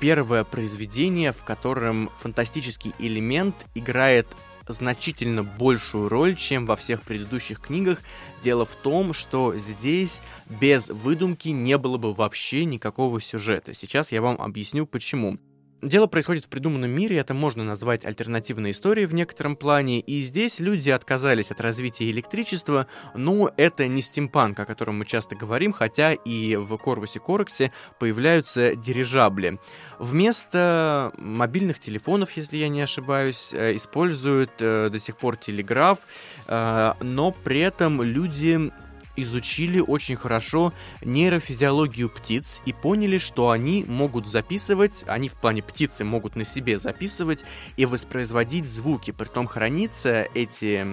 [0.00, 4.26] первое произведение, в котором фантастический элемент играет
[4.66, 8.00] значительно большую роль, чем во всех предыдущих книгах.
[8.42, 13.74] Дело в том, что здесь без выдумки не было бы вообще никакого сюжета.
[13.74, 15.38] Сейчас я вам объясню почему.
[15.84, 20.58] Дело происходит в придуманном мире, это можно назвать альтернативной историей в некотором плане, и здесь
[20.58, 26.14] люди отказались от развития электричества, но это не стимпанк, о котором мы часто говорим, хотя
[26.14, 29.60] и в Корвусе Корексе появляются дирижабли.
[29.98, 35.98] Вместо мобильных телефонов, если я не ошибаюсь, э, используют э, до сих пор телеграф,
[36.46, 38.72] э, но при этом люди
[39.16, 40.72] изучили очень хорошо
[41.02, 46.78] нейрофизиологию птиц и поняли, что они могут записывать, они в плане птицы могут на себе
[46.78, 47.44] записывать
[47.76, 49.10] и воспроизводить звуки.
[49.10, 50.86] Притом храниться эти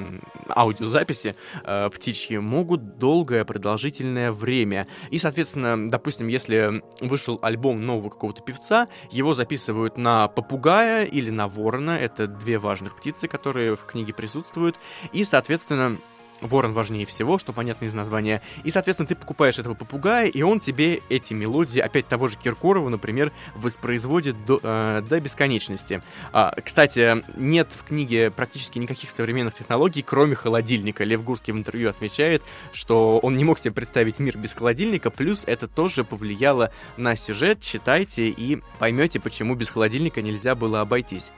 [0.50, 4.88] аудиозаписи э, птичьи могут долгое продолжительное время.
[5.10, 11.48] И, соответственно, допустим, если вышел альбом нового какого-то певца, его записывают на попугая или на
[11.48, 11.92] ворона.
[11.92, 14.76] Это две важных птицы, которые в книге присутствуют.
[15.12, 15.98] И, соответственно,
[16.42, 18.42] Ворон важнее всего, что понятно из названия.
[18.64, 22.90] И, соответственно, ты покупаешь этого попугая, и он тебе эти мелодии, опять того же Киркорова,
[22.90, 26.02] например, воспроизводит до, э, до бесконечности.
[26.32, 31.04] А, кстати, нет в книге практически никаких современных технологий, кроме холодильника.
[31.04, 32.42] Лев Гурский в интервью отмечает,
[32.74, 37.62] что он не мог себе представить мир без холодильника, плюс это тоже повлияло на сюжет.
[37.62, 41.32] Читайте и поймете, почему без холодильника нельзя было обойтись.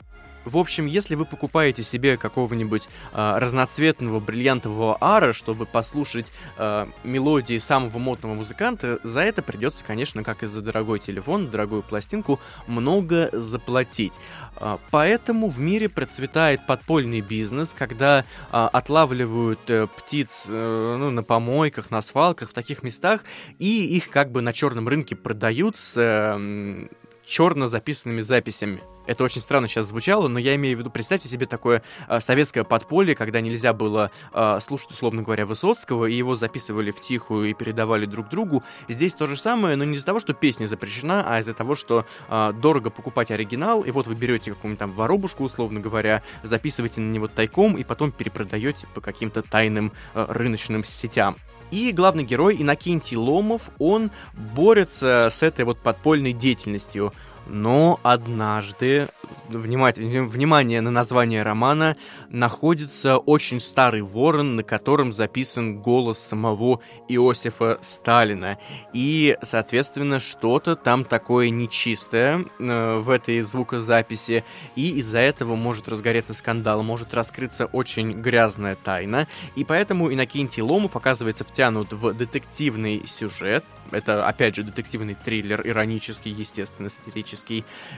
[0.46, 7.58] В общем, если вы покупаете себе какого-нибудь э, разноцветного бриллиантового ара, чтобы послушать э, мелодии
[7.58, 13.30] самого модного музыканта, за это придется, конечно, как и за дорогой телефон, дорогую пластинку, много
[13.32, 14.20] заплатить.
[14.58, 21.24] Э, поэтому в мире процветает подпольный бизнес, когда э, отлавливают э, птиц э, ну, на
[21.24, 23.24] помойках, на свалках, в таких местах,
[23.60, 25.94] и их как бы на черном рынке продают с...
[25.98, 26.88] Э,
[27.26, 28.82] черно записанными записями.
[29.06, 32.64] Это очень странно сейчас звучало, но я имею в виду, представьте себе такое э, советское
[32.64, 37.54] подполье, когда нельзя было э, слушать, условно говоря, Высоцкого, и его записывали в тихую и
[37.54, 38.64] передавали друг другу.
[38.88, 42.06] Здесь то же самое, но не из-за того, что песня запрещена, а из-за того, что
[42.30, 47.12] э, дорого покупать оригинал, и вот вы берете какую-нибудь там воробушку, условно говоря, записываете на
[47.12, 51.36] него тайком, и потом перепродаете по каким-то тайным э, рыночным сетям.
[51.74, 57.14] И главный герой Иннокентий Ломов, он борется с этой вот подпольной деятельностью.
[57.46, 59.10] Но однажды,
[59.50, 61.98] внимание на название романа,
[62.30, 66.80] находится очень старый ворон, на котором записан голос самого
[67.10, 68.58] Иосифа Сталина.
[68.94, 74.44] И, соответственно, что-то там такое нечистое э, в этой звукозаписи.
[74.76, 79.28] И из-за этого может разгореться скандал, может раскрыться очень грязная тайна.
[79.56, 86.32] И поэтому Иннокентий Ломов оказывается втянут в детективный сюжет, это, опять же, детективный триллер, иронический,
[86.32, 87.33] естественно, сатирический.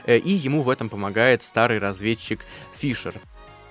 [0.04, 2.44] Э, и ему в этом помогает старый разведчик
[2.76, 3.14] Фишер.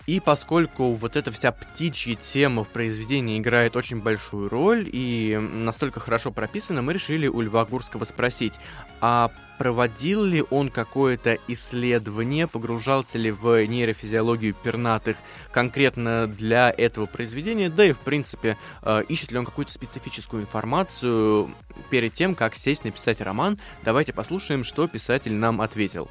[0.07, 5.99] И поскольку вот эта вся птичья тема в произведении играет очень большую роль и настолько
[5.99, 8.53] хорошо прописана, мы решили у Льва Гурского спросить,
[9.01, 15.17] а проводил ли он какое-то исследование, погружался ли в нейрофизиологию пернатых
[15.51, 21.53] конкретно для этого произведения, да и в принципе э, ищет ли он какую-то специфическую информацию
[21.89, 23.57] перед тем, как сесть написать роман.
[23.83, 26.09] Давайте послушаем, что писатель нам ответил.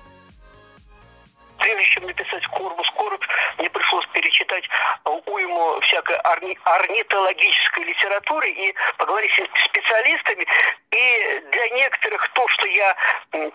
[1.58, 3.20] Прежде чем написать «Корвус Короб»,
[3.58, 4.64] мне пришлось перечитать
[5.26, 10.46] уйму всякой орни орнитологической литературы и поговорить с специалистами.
[10.94, 12.96] И для некоторых то, что я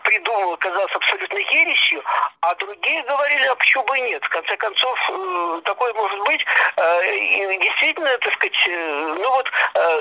[0.04, 2.04] придумал, казалось абсолютно ересью,
[2.42, 4.24] а другие говорили, а почему бы и нет.
[4.24, 6.46] В конце концов, э, такое может быть.
[6.76, 9.50] Э, и действительно, так сказать, э, ну вот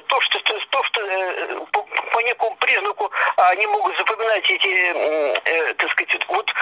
[0.08, 1.00] то, что, то, что
[1.72, 6.52] по, по некому признаку они могут запоминать эти, так сказать, вот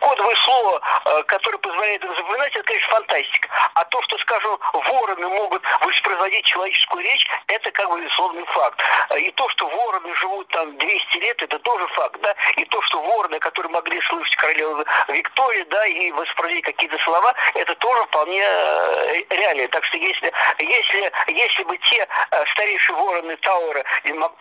[0.00, 0.80] кодовое слово,
[1.26, 3.48] которое позволяет им запоминать, это, конечно, фантастика.
[3.74, 8.80] А то, что, скажем, вороны могут воспроизводить человеческую речь, это как бы безусловный факт.
[9.16, 12.34] И то, что вороны живут там 200 лет, это тоже факт, да.
[12.56, 17.74] И то, что вороны, которые могли слышать королеву Викторию, да, и воспроизводить какие-то слова, это
[17.76, 19.68] тоже вполне э, реально.
[19.68, 23.84] Так что если, если, если бы те э, старейшие вороны Тауэра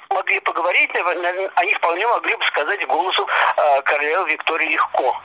[0.09, 0.91] могли поговорить,
[1.55, 3.27] они вполне могли бы сказать голосом
[3.57, 5.17] э, королевы Виктории легко.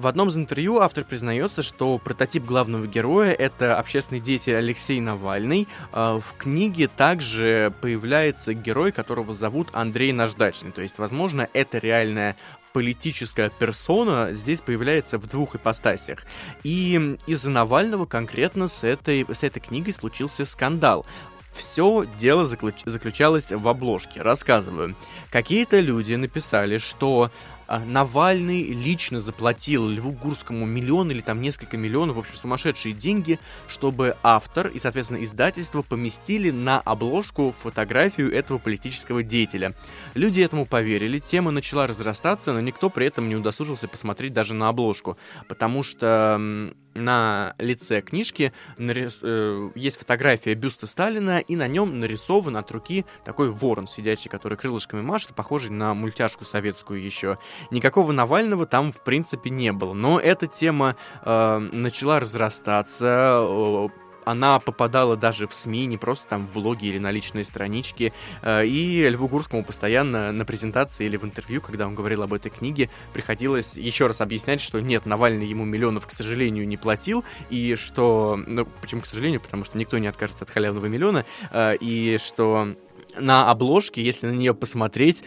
[0.00, 5.68] В одном из интервью автор признается, что прототип главного героя— это общественный деятель Алексей Навальный.
[5.92, 10.72] А в книге также появляется герой, которого зовут Андрей Наждачный.
[10.72, 12.34] То есть, возможно, это реальная
[12.72, 16.20] политическая персона здесь появляется в двух ипостасях.
[16.64, 21.04] И из-за Навального конкретно с этой, с этой книгой случился скандал.
[21.52, 22.76] Все дело заключ...
[22.86, 24.22] заключалось в обложке.
[24.22, 24.96] Рассказываю.
[25.30, 27.30] Какие-то люди написали, что
[27.78, 34.16] Навальный лично заплатил Льву Гурскому миллион или там несколько миллионов, в общем, сумасшедшие деньги, чтобы
[34.22, 39.74] автор и, соответственно, издательство поместили на обложку фотографию этого политического деятеля.
[40.14, 44.68] Люди этому поверили, тема начала разрастаться, но никто при этом не удосужился посмотреть даже на
[44.68, 45.16] обложку,
[45.48, 49.20] потому что на лице книжки нарис...
[49.22, 54.58] э, есть фотография бюста Сталина, и на нем нарисован от руки такой ворон, сидящий, который
[54.58, 57.38] крылышками машет, похожий на мультяшку советскую еще.
[57.70, 59.92] Никакого Навального там, в принципе, не было.
[59.92, 63.88] Но эта тема э, начала разрастаться, э,
[64.24, 68.12] она попадала даже в СМИ, не просто там в блоги или на личные странички.
[68.42, 72.50] Э, и Льву Гурскому постоянно на презентации или в интервью, когда он говорил об этой
[72.50, 77.74] книге, приходилось еще раз объяснять, что нет, Навальный ему миллионов, к сожалению, не платил, и
[77.76, 78.38] что...
[78.46, 79.40] Ну, почему к сожалению?
[79.40, 82.74] Потому что никто не откажется от халявного миллиона, э, и что
[83.18, 85.24] на обложке, если на нее посмотреть,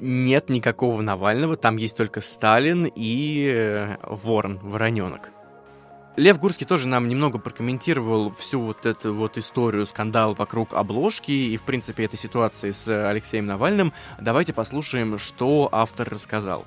[0.00, 5.30] нет никакого Навального, там есть только Сталин и э, Ворон, Вороненок.
[6.16, 11.56] Лев Гурский тоже нам немного прокомментировал всю вот эту вот историю, скандал вокруг обложки и,
[11.56, 13.92] в принципе, этой ситуации с Алексеем Навальным.
[14.20, 16.66] Давайте послушаем, что автор рассказал.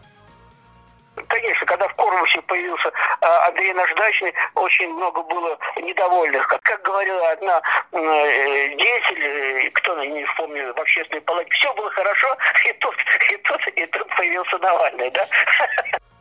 [2.13, 6.47] Корвусе появился э, Андрей Наждачный, очень много было недовольных.
[6.47, 11.89] Как, как говорила одна э, деятель, э, кто, не вспомню, в общественной палате, все было
[11.89, 12.38] хорошо,
[12.69, 12.95] и тут,
[13.32, 15.28] и тут, и тут появился Навальный, да?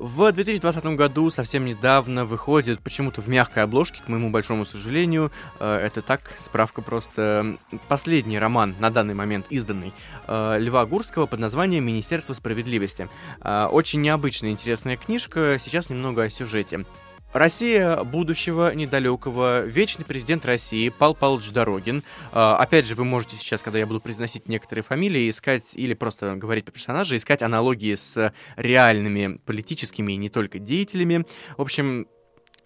[0.00, 5.30] В 2020 году, совсем недавно, выходит почему-то в мягкой обложке, к моему большому сожалению.
[5.58, 7.58] Э, это так, справка просто.
[7.86, 9.92] Последний роман, на данный момент изданный,
[10.26, 13.10] э, Льва Гурского под названием «Министерство справедливости».
[13.42, 15.58] Э, очень необычная, интересная книжка.
[15.62, 16.86] Сейчас немного о сюжете.
[17.32, 22.02] Россия будущего недалекого, вечный президент России Пал Павлович Дорогин.
[22.32, 26.34] А, опять же, вы можете сейчас, когда я буду произносить некоторые фамилии, искать или просто
[26.34, 31.24] говорить по персонажу, искать аналогии с реальными политическими и не только деятелями.
[31.56, 32.08] В общем,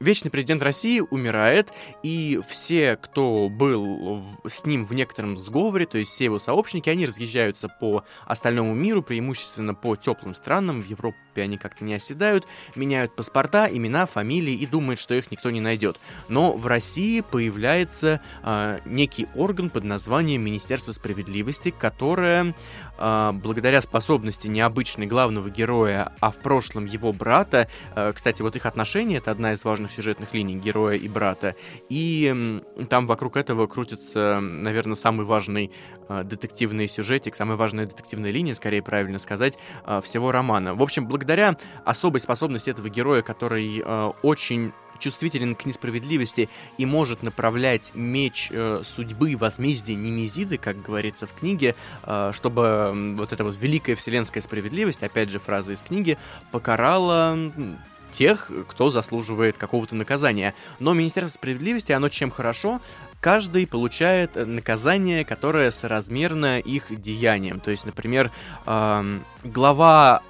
[0.00, 1.72] Вечный президент России умирает,
[2.03, 7.06] и все, кто был с ним в некотором сговоре, то есть все его сообщники, они
[7.06, 13.14] разъезжаются по остальному миру, преимущественно по теплым странам, в Европу они как-то не оседают, меняют
[13.16, 15.98] паспорта, имена, фамилии и думают, что их никто не найдет.
[16.28, 22.54] Но в России появляется э, некий орган под названием Министерство справедливости, которое
[22.98, 28.66] э, благодаря способности необычной главного героя, а в прошлом его брата, э, кстати, вот их
[28.66, 31.56] отношения, это одна из важных сюжетных линий героя и брата,
[31.88, 35.72] и э, там вокруг этого крутится, наверное, самый важный
[36.09, 40.75] детективный сюжетик, самая важная детективная линия, скорее правильно сказать, э, всего романа.
[40.75, 46.48] В общем, благодаря особой способности этого героя, который э, очень чувствителен к несправедливости
[46.79, 51.75] и может направлять меч э, судьбы, возмездия Немезиды, как говорится в книге,
[52.05, 56.19] э, чтобы вот эта вот великая вселенская справедливость, опять же фраза из книги,
[56.50, 57.37] покарала
[58.15, 60.55] тех, кто заслуживает какого-то наказания.
[60.79, 62.81] Но Министерство справедливости, оно чем хорошо,
[63.25, 67.58] каждый получает наказание, которое соразмерно их деяниям.
[67.58, 68.31] То есть, например,
[68.66, 70.20] э, глава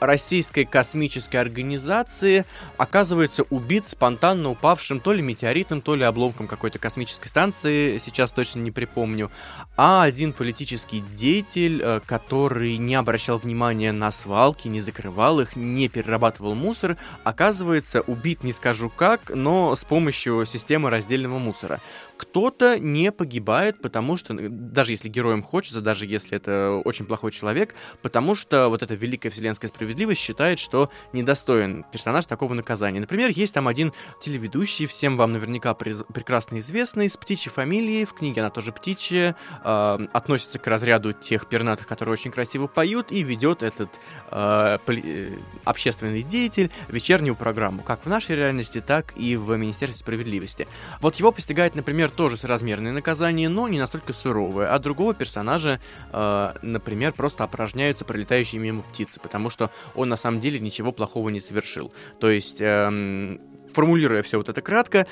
[0.00, 2.44] российской космической организации
[2.76, 8.60] оказывается убит спонтанно упавшим то ли метеоритом, то ли обломком какой-то космической станции, сейчас точно
[8.60, 9.30] не припомню.
[9.76, 15.88] А один политический деятель, э, который не обращал внимания на свалки, не закрывал их, не
[15.88, 21.80] перерабатывал мусор, оказывается убит не скажу как, но с помощью системы раздельного мусора.
[22.16, 27.74] Кто-то не погибает, потому что, даже если героям хочется, даже если это очень плохой человек,
[28.02, 33.00] потому что вот эта великая вселенская справедливость считает, что недостоин персонаж такого наказания.
[33.00, 33.92] Например, есть там один
[34.22, 39.98] телеведущий, всем вам наверняка прекрасно известный, с птичьей фамилией, в книге она тоже птичья, э,
[40.12, 43.90] относится к разряду тех пернатых, которые очень красиво поют, и ведет этот
[44.30, 50.66] э, поли- общественный деятель вечернюю программу, как в нашей реальности, так и в Министерстве справедливости.
[51.00, 55.80] Вот его постигает, например, например, тоже соразмерное наказание, но не настолько суровое, а другого персонажа,
[56.12, 61.30] э, например, просто опорожняются пролетающие мимо птицы, потому что он на самом деле ничего плохого
[61.30, 61.92] не совершил.
[62.20, 63.38] То есть, э,
[63.72, 65.06] формулируя все вот это кратко,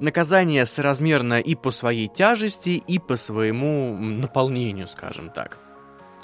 [0.00, 5.58] наказание соразмерно и по своей тяжести, и по своему наполнению, скажем так.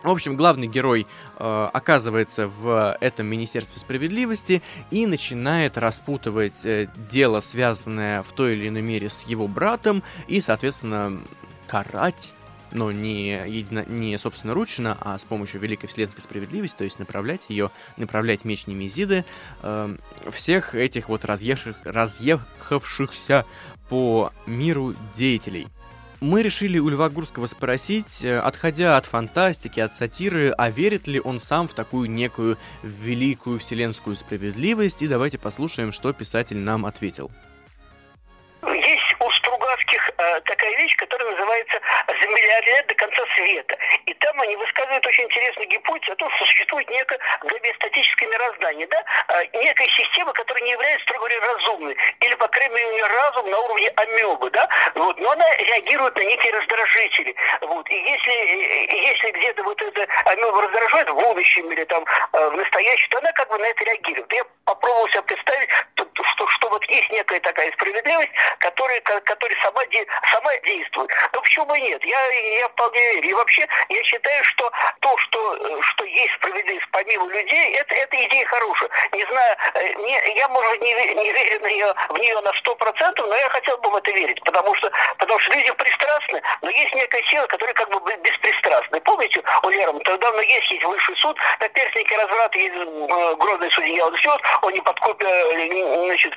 [0.04, 1.06] В общем, главный герой
[1.38, 8.68] э, оказывается в этом Министерстве справедливости и начинает распутывать э, дело, связанное в той или
[8.68, 11.20] иной мере с его братом, и, соответственно,
[11.66, 12.32] карать
[12.70, 17.46] но не, едино, не собственно ручно, а с помощью Великой Вселенской Справедливости, то есть направлять
[17.48, 19.24] ее, направлять меч Немезиды,
[19.62, 19.96] э,
[20.30, 23.46] всех этих вот разъехавших, разъехавшихся
[23.88, 25.68] по миру деятелей
[26.20, 31.20] мы решили у Льва Гурского спросить, э, отходя от фантастики, от сатиры, а верит ли
[31.20, 37.30] он сам в такую некую великую вселенскую справедливость, и давайте послушаем, что писатель нам ответил.
[40.18, 43.76] Э, такая вещь, которая называется «За миллиард до конца света».
[44.06, 49.04] И там они высказывают очень интересную гипотезу о том, что существует некое гомеостатическое мироздание, да?
[49.28, 51.96] Э, некая система, которая не является, строго говоря, разумной.
[52.20, 54.68] Или, по крайней мере, у нее разум на уровне амебы, да?
[54.94, 55.18] Вот.
[55.20, 57.34] Но она реагирует на некие раздражители.
[57.62, 57.88] Вот.
[57.90, 58.32] И если,
[59.06, 63.32] если где-то вот эта амеба раздражает в будущем или там э, в настоящем, то она
[63.32, 64.32] как бы на это реагирует.
[64.32, 69.82] Я попробовал себе представить, что, что вот есть некая такая справедливость, которая, которая сама
[70.32, 71.10] сама действует.
[71.32, 72.04] Но почему бы нет?
[72.04, 72.17] Я,
[72.58, 73.28] я вполне верю.
[73.28, 78.26] И вообще, я считаю, что то, что, э, что есть справедливость помимо людей, это, это
[78.26, 78.90] идея хорошая.
[79.12, 82.74] Не знаю, э, не, я, может не, не верю на нее, в нее на сто
[82.76, 86.70] процентов, но я хотел бы в это верить, потому что, потому что люди пристрастны, но
[86.70, 89.00] есть некая сила, которая как бы беспристрастна.
[89.00, 94.06] Помните, у Лермонтова тогда но есть, есть высший суд, наперстники разврат есть э, грозный судья,
[94.06, 96.34] он слез, он не подкупит, значит,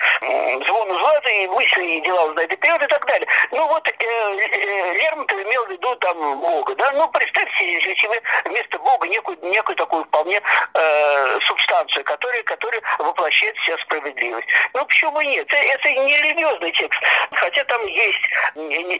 [0.67, 3.27] звон златы, и мысли, и дела узнает, и и так далее.
[3.51, 6.91] Ну вот э, э, Лермонтов имел виду там Бога, да?
[6.93, 10.41] Ну представьте, вы вместо Бога некую, некую такую вполне
[10.73, 14.47] э, субстанцию, которая, которая воплощает вся справедливость.
[14.73, 15.47] Ну почему нет?
[15.47, 16.99] Это, это не религиозный текст,
[17.31, 18.29] хотя там есть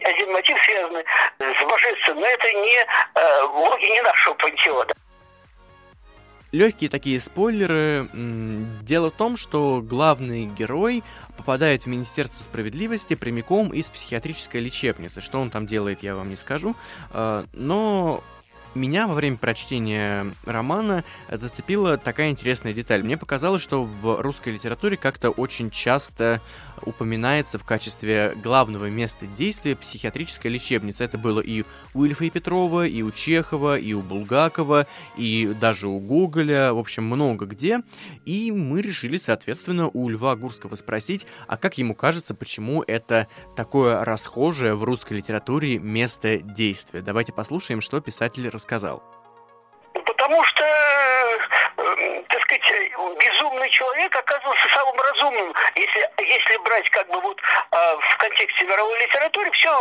[0.04, 1.04] один мотив, связанный
[1.38, 4.94] с божеством, но это не э, боги не нашего пантеона
[6.52, 8.08] легкие такие спойлеры.
[8.82, 11.02] Дело в том, что главный герой
[11.36, 15.20] попадает в Министерство справедливости прямиком из психиатрической лечебницы.
[15.20, 16.76] Что он там делает, я вам не скажу.
[17.10, 18.22] А, но
[18.74, 23.02] меня во время прочтения романа зацепила такая интересная деталь.
[23.02, 26.40] Мне показалось, что в русской литературе как-то очень часто
[26.82, 31.04] упоминается в качестве главного места действия психиатрическая лечебница.
[31.04, 31.64] Это было и
[31.94, 36.78] у Ильфа и Петрова, и у Чехова, и у Булгакова, и даже у Гоголя, в
[36.78, 37.80] общем, много где.
[38.24, 44.04] И мы решили, соответственно, у Льва Гурского спросить, а как ему кажется, почему это такое
[44.04, 47.02] расхожее в русской литературе место действия.
[47.02, 48.61] Давайте послушаем, что писатель рассказал.
[49.92, 50.64] Потому что
[52.28, 53.41] так сказать, безумный
[53.72, 55.54] человек оказывался самым разумным.
[55.74, 59.72] Если, если брать как бы вот э, в контексте мировой литературы, все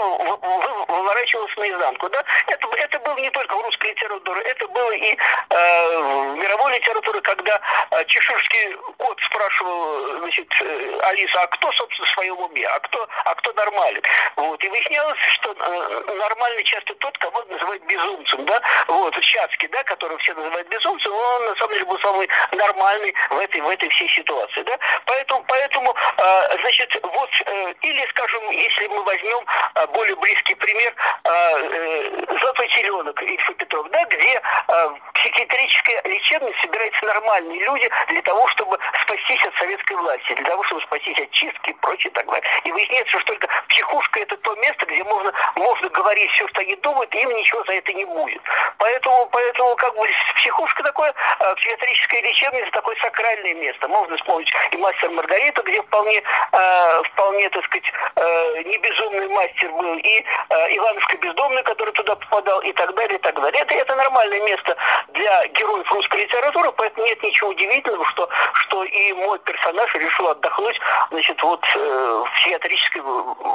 [0.88, 2.10] выворачивалось наизнанку.
[2.10, 2.24] Да?
[2.48, 7.22] Это, это было не только в русской литературе, это было и э, в мировой литературе,
[7.22, 7.60] когда
[7.92, 13.08] э, чеширский кот спрашивал значит, э, Алису, а кто, собственно, в своем уме, а кто,
[13.26, 14.02] а кто нормален?
[14.38, 14.64] Вот.
[14.64, 18.46] И выяснялось, что э, нормальный часто тот, кого называют безумцем.
[18.46, 18.62] Да?
[18.88, 23.38] Вот, Чацкий, да, которого все называют безумцем, он на самом деле был самый нормальный в
[23.38, 24.64] этой, в этой всей ситуации.
[24.64, 24.78] Да?
[25.06, 30.94] Поэтому, поэтому э, значит, вот, э, или, скажем, если мы возьмем э, более близкий пример,
[31.24, 38.22] э, э, «Золотой теленок» Ильфа Петров, да, где э, психиатрическая лечебность собираются нормальные люди для
[38.22, 42.26] того, чтобы спастись от советской власти, для того, чтобы спастись от чистки и прочее так
[42.26, 42.44] далее.
[42.64, 46.76] И выясняется, что только психушка это то место, где можно, можно говорить все, что они
[46.78, 48.42] думают, и им ничего за это не будет.
[48.78, 51.14] Поэтому, поэтому как бы психушка такое,
[51.56, 53.71] психиатрическая лечебница такое сакральное место.
[53.88, 59.72] Можно вспомнить и мастер Маргарита, где вполне, э, вполне, так сказать, э, не безумный мастер
[59.72, 63.62] был, и э, Ивановский бездомный, который туда попадал, и так далее, и так далее.
[63.62, 64.76] Это, это нормальное место
[65.10, 70.80] для героев русской литературы, поэтому нет ничего удивительного, что, что и мой персонаж решил отдохнуть,
[71.10, 73.02] значит, вот э, в психиатрической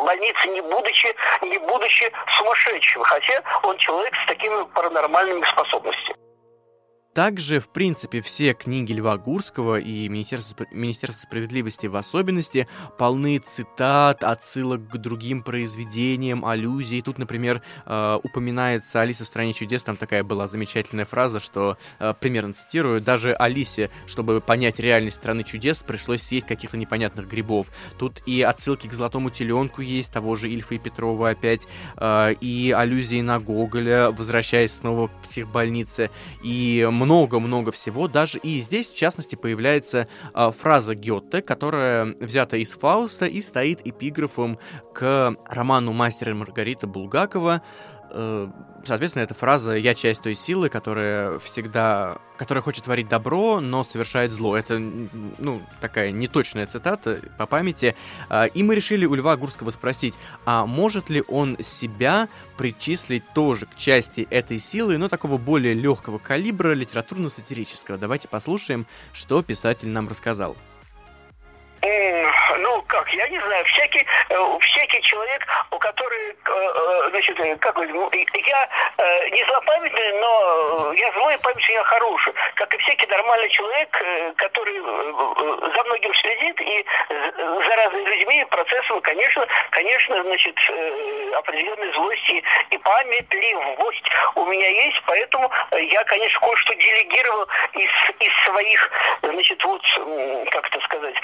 [0.04, 6.25] больнице, не будучи, не будучи сумасшедшим, хотя он человек с такими паранормальными способностями.
[7.16, 14.22] Также, в принципе, все книги Льва Гурского и Министерства, Министерства справедливости в особенности полны цитат,
[14.22, 17.00] отсылок к другим произведениям, аллюзий.
[17.00, 22.12] Тут, например, э, упоминается Алиса в стране чудес, там такая была замечательная фраза, что, э,
[22.20, 27.68] примерно цитирую, даже Алисе, чтобы понять реальность страны чудес, пришлось съесть каких-то непонятных грибов.
[27.98, 32.72] Тут и отсылки к Золотому теленку есть, того же Ильфа и Петрова опять, э, и
[32.76, 36.10] аллюзии на Гоголя, возвращаясь снова к психбольнице,
[36.42, 38.08] и много-много всего.
[38.08, 43.86] Даже и здесь, в частности, появляется э, фраза Гетте, которая взята из Фауста и стоит
[43.86, 44.58] эпиграфом
[44.92, 47.62] к роману «Мастер и Маргарита» Булгакова.
[48.10, 48.48] Э,
[48.84, 52.18] соответственно, эта фраза «я часть той силы, которая всегда...
[52.36, 54.56] которая хочет творить добро, но совершает зло».
[54.56, 57.94] Это, ну, такая неточная цитата по памяти.
[58.28, 63.66] А, и мы решили у Льва Гурского спросить, а может ли он себя причислить тоже
[63.66, 67.98] к части этой силы, но такого более легкого калибра, литературно-сатирического?
[67.98, 70.56] Давайте послушаем, что писатель нам рассказал
[72.58, 77.76] ну, как, я не знаю, всякий, э, всякий человек, у который, э, э, значит, как
[77.76, 78.68] ну, я
[79.30, 82.34] не злопамятный, но я злой, память у меня хорошая.
[82.54, 83.90] Как и всякий нормальный человек,
[84.36, 90.56] который за многим следит и за разными людьми, процессом, конечно, конечно, значит,
[91.34, 98.90] определенной злости и памятливость у меня есть, поэтому я, конечно, кое-что делегировал из, из своих,
[99.22, 99.82] значит, вот,
[100.50, 101.16] как это сказать,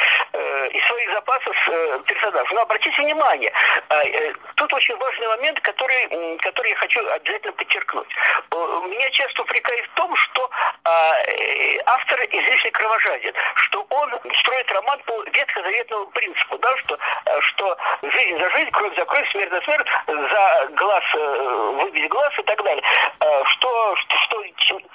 [0.73, 2.55] из своих запасов э, персонажей.
[2.55, 3.53] Но обратите внимание,
[3.91, 8.09] э, э, тут очень важный момент, который, который я хочу обязательно подчеркнуть.
[8.51, 10.51] Меня часто упрекают в том, что
[11.87, 16.99] автор излишне кровожаден, что он строит роман по ветхозаветному принципу, да, что,
[17.41, 22.43] что жизнь за жизнь, кровь за кровь, смерть за смерть, за глаз выбить глаз и
[22.43, 22.83] так далее.
[23.45, 24.45] Что, что, что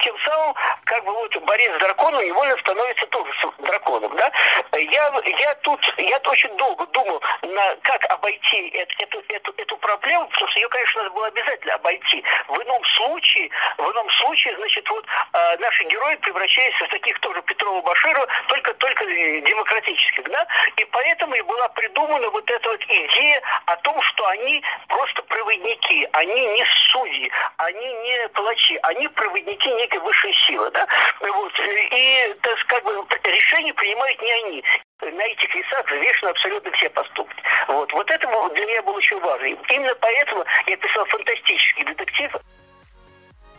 [0.00, 0.54] тем самым,
[0.84, 4.30] как бы вот борец с драконом невольно становится тоже драконом, да?
[4.78, 10.26] Я, я тут, я очень долго думал, на, как обойти эту, эту, эту, эту проблему,
[10.28, 12.24] потому что ее, конечно, надо было обязательно обойти.
[12.48, 17.42] В ином случае, в ином случае, значит, вот э, наши герои превращаются в таких тоже
[17.42, 20.46] Петрова Баширова, только, только демократических, да?
[20.76, 26.08] И поэтому и была придумана вот эта вот идея о том, что они просто проводники,
[26.12, 30.86] они не судьи, они не палачи, они проводники некой высшей силы, да?
[31.20, 31.52] Вот.
[31.90, 34.64] И, так, как бы, решения принимают не они
[35.06, 37.42] на этих весах взвешены абсолютно все поступки.
[37.68, 39.46] Вот, вот это для меня было очень важно.
[39.46, 42.32] Именно поэтому я писал фантастический детектив.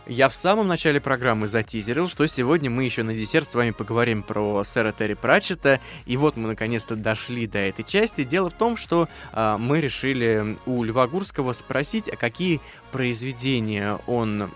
[0.06, 4.24] Я в самом начале программы затизерил, что сегодня мы еще на десерт с вами поговорим
[4.24, 5.78] про сэра Терри Пратчета.
[6.04, 8.24] И вот мы наконец-то дошли до этой части.
[8.24, 12.60] Дело в том, что а, мы решили у Льва Гурского спросить, а какие
[12.90, 14.50] произведения он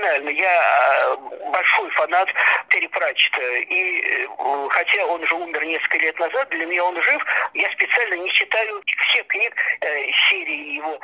[0.00, 1.16] Ну, я а,
[1.50, 2.28] большой фанат
[2.70, 3.42] Терри Пратчета.
[3.42, 4.26] И э,
[4.70, 7.22] хотя он же умер несколько лет назад, для меня он жив.
[7.52, 10.98] Я специально не читаю всех книг э, серии его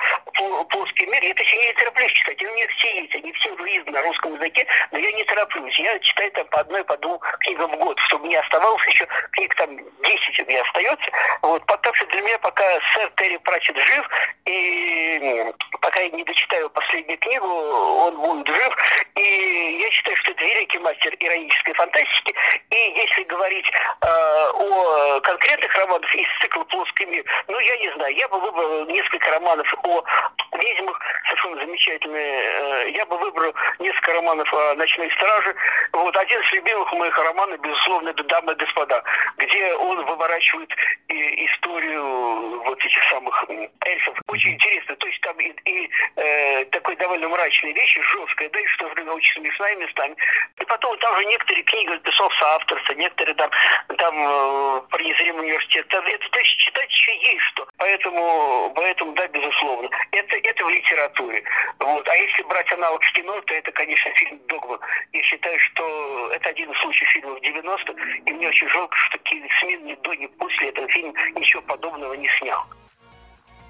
[0.71, 1.23] «Плоский мир».
[1.23, 2.43] Я точнее не тороплюсь читать.
[2.43, 5.79] У меня все есть, они все выездны на русском языке, но я не тороплюсь.
[5.79, 9.55] Я читаю там по одной, по двум книгам в год, чтобы не оставалось еще книг
[9.57, 11.11] там 10 у меня остается.
[11.43, 11.67] Вот.
[11.67, 14.09] Так что для меня пока сэр Терри Пратчет жив,
[14.47, 18.75] и пока я не дочитаю последнюю книгу, он будет жив.
[19.17, 22.35] И я считаю, что это великий мастер иронической фантастики.
[22.71, 28.15] И если говорить э, о конкретных романах из цикла «Плоский мир», ну, я не знаю,
[28.15, 30.05] я бы выбрал несколько романов о
[30.53, 32.43] ведьмах, совершенно замечательные.
[32.43, 35.55] Э, я бы выбрал несколько романов о «Ночной страже».
[35.93, 39.03] Вот один из любимых моих романов, безусловно, это «Дамы и господа»,
[39.39, 40.71] где он выворачивает
[41.09, 43.45] историю вот этих самых
[43.85, 44.19] эльфов.
[44.37, 44.97] Очень интересно.
[44.97, 49.13] То есть там и, и э, такой довольно мрачные вещи, жесткая, да, и что время
[49.13, 50.15] очень смешная местами.
[50.61, 53.51] И потом там же некоторые книги написал соавторство, некоторые там,
[53.97, 55.89] там э, про незримый университет.
[55.89, 57.67] Там, это, то есть читать еще есть что.
[57.79, 59.89] Поэтому, поэтому да, безусловно.
[60.13, 61.43] Это, это в литературе.
[61.79, 62.07] Вот.
[62.07, 64.79] А если брать аналог с кино, то это, конечно, фильм «Догма».
[65.13, 67.95] Я считаю, что это один из случаев фильмов 90-х,
[68.27, 72.15] и мне очень жалко, что Кевин Смит ни до, ни после этого фильма ничего подобного
[72.15, 72.67] не снял.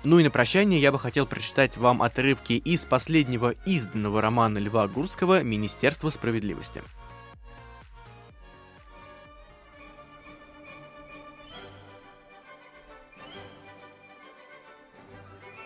[0.07, 4.87] Ну и на прощание я бы хотел прочитать вам отрывки из последнего изданного романа Льва
[4.87, 6.81] Гурского «Министерство справедливости».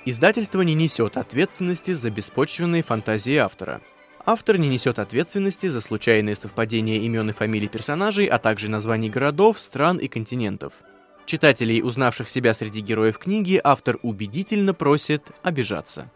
[0.06, 3.82] Издательство не несет ответственности за беспочвенные фантазии автора.
[4.24, 9.60] Автор не несет ответственности за случайные совпадения имен и фамилий персонажей, а также названий городов,
[9.60, 10.72] стран и континентов–
[11.30, 16.10] Читателей, узнавших себя среди героев книги, автор убедительно просит обижаться.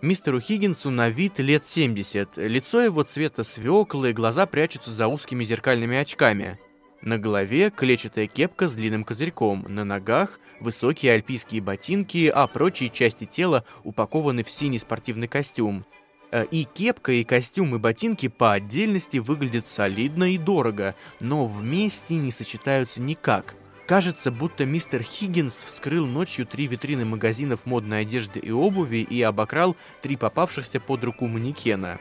[0.00, 5.96] Мистеру Хиггинсу на вид лет 70, лицо его цвета свеклы, глаза прячутся за узкими зеркальными
[5.96, 6.60] очками.
[7.02, 13.24] На голове клетчатая кепка с длинным козырьком, на ногах высокие альпийские ботинки, а прочие части
[13.24, 15.84] тела упакованы в синий спортивный костюм.
[16.30, 22.14] Э, и кепка, и костюм, и ботинки по отдельности выглядят солидно и дорого, но вместе
[22.14, 23.56] не сочетаются никак–
[23.86, 29.76] Кажется, будто мистер Хиггинс вскрыл ночью три витрины магазинов модной одежды и обуви и обокрал
[30.00, 31.98] три попавшихся под руку манекена.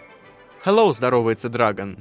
[0.63, 1.97] «Hello», здоровается Драгон.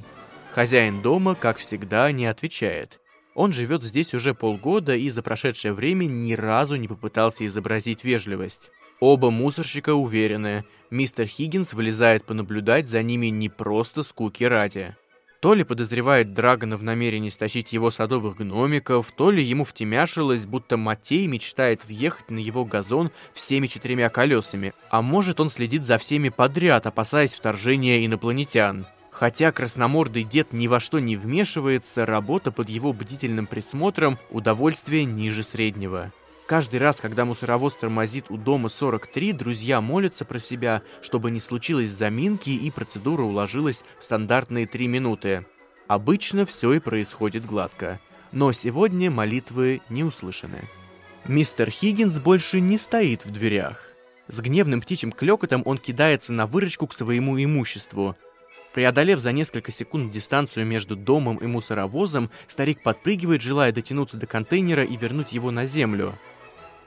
[0.51, 3.01] Хозяин дома, как всегда, не отвечает.
[3.35, 8.71] Он живет здесь уже полгода и за прошедшее время ни разу не попытался изобразить вежливость.
[9.01, 14.95] Оба мусорщика уверены, мистер Хиггинс вылезает понаблюдать за ними не просто скуки ради.
[15.43, 20.77] То ли подозревает Драгона в намерении стащить его садовых гномиков, то ли ему втемяшилось, будто
[20.77, 26.29] Матей мечтает въехать на его газон всеми четырьмя колесами, а может он следит за всеми
[26.29, 28.87] подряд, опасаясь вторжения инопланетян.
[29.11, 35.43] Хотя красномордый дед ни во что не вмешивается, работа под его бдительным присмотром– удовольствие ниже
[35.43, 36.13] среднего.
[36.53, 41.89] Каждый раз, когда мусоровоз тормозит у дома 43, друзья молятся про себя, чтобы не случилось
[41.89, 45.47] заминки и процедура уложилась в стандартные 3 минуты.
[45.87, 47.99] Обычно все и происходит гладко.
[48.31, 50.59] Но сегодня молитвы не услышаны.
[51.25, 53.89] Мистер Хиггинс больше не стоит в дверях.
[54.27, 58.15] С гневным птичьим клёкотом он кидается на выручку к своему имуществу.
[58.73, 64.83] Преодолев за несколько секунд дистанцию между домом и мусоровозом, старик подпрыгивает, желая дотянуться до контейнера
[64.83, 66.13] и вернуть его на землю.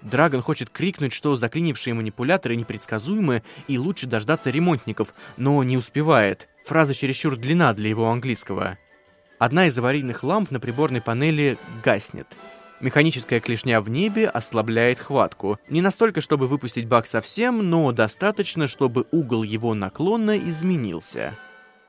[0.07, 6.49] Драгон хочет крикнуть, что заклинившие манипуляторы непредсказуемы и лучше дождаться ремонтников, но не успевает.
[6.65, 8.79] Фраза чересчур длина для его английского.
[9.41, 12.29] Одна из аварийных ламп на приборной панели гаснет.
[12.81, 15.59] Механическая клешня в небе ослабляет хватку.
[15.69, 21.35] Не настолько, чтобы выпустить бак совсем, но достаточно, чтобы угол его наклона изменился.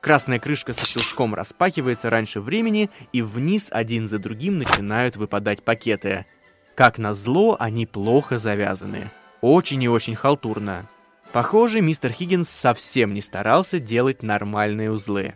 [0.00, 6.26] Красная крышка со щелчком распахивается раньше времени, и вниз один за другим начинают выпадать пакеты–
[6.78, 9.10] как назло, они плохо завязаны.
[9.40, 10.88] Очень и очень халтурно.
[11.32, 15.34] Похоже, мистер Хиггинс совсем не старался делать нормальные узлы.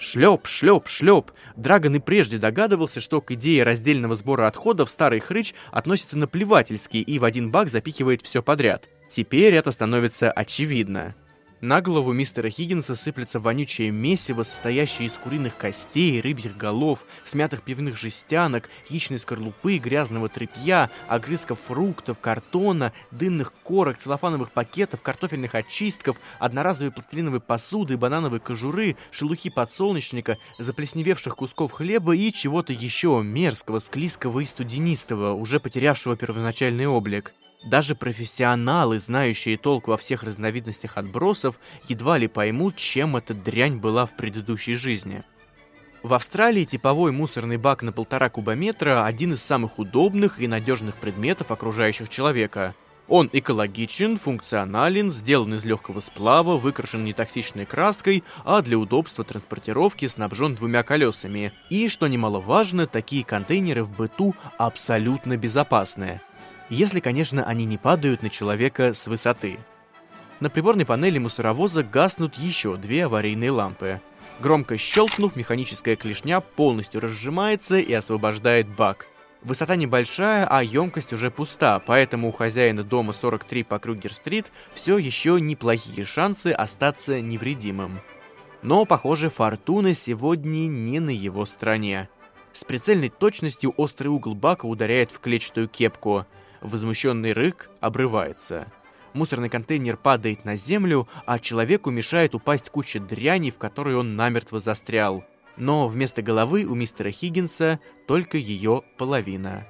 [0.00, 1.30] Шлеп, шлеп, шлеп.
[1.54, 7.20] Драгон и прежде догадывался, что к идее раздельного сбора отходов старый хрыч относится наплевательски и
[7.20, 8.88] в один бак запихивает все подряд.
[9.08, 11.14] Теперь это становится очевидно.
[11.62, 17.96] На голову мистера Хиггинса сыплется вонючее месиво, состоящее из куриных костей, рыбьих голов, смятых пивных
[17.96, 26.90] жестянок, яичной скорлупы, грязного тряпья, огрызков фруктов, картона, дынных корок, целлофановых пакетов, картофельных очистков, одноразовой
[26.90, 34.46] пластилиновой посуды, банановой кожуры, шелухи подсолнечника, заплесневевших кусков хлеба и чего-то еще мерзкого, склизкого и
[34.46, 37.34] студенистого, уже потерявшего первоначальный облик.
[37.64, 44.06] Даже профессионалы, знающие толк во всех разновидностях отбросов, едва ли поймут, чем эта дрянь была
[44.06, 45.22] в предыдущей жизни.
[46.02, 51.52] В Австралии типовой мусорный бак на полтора кубометра– один из самых удобных и надежных предметов
[51.52, 52.74] окружающих человека.
[53.06, 60.56] Он экологичен, функционален, сделан из легкого сплава, выкрашен нетоксичной краской, а для удобства транспортировки снабжен
[60.56, 61.52] двумя колесами.
[61.70, 66.20] И, что немаловажно, такие контейнеры в быту абсолютно безопасные–
[66.72, 69.58] если, конечно, они не падают на человека с высоты.
[70.40, 74.00] На приборной панели мусоровоза гаснут еще две аварийные лампы.
[74.40, 79.06] Громко щелкнув, механическая клешня полностью разжимается и освобождает бак.
[79.42, 85.38] Высота небольшая, а емкость уже пуста, поэтому у хозяина дома 43 по Крюгер-стрит все еще
[85.42, 88.00] неплохие шансы остаться невредимым.
[88.62, 92.08] Но, похоже, фортуна сегодня не на его стороне.
[92.52, 96.24] С прицельной точностью острый угол бака ударяет в клетчатую кепку–
[96.62, 98.72] Возмущенный рык обрывается.
[99.14, 104.60] Мусорный контейнер падает на землю, а человеку мешает упасть куча дряни, в которой он намертво
[104.60, 105.24] застрял.
[105.56, 109.66] Но вместо головы у мистера Хиггинса только ее половина.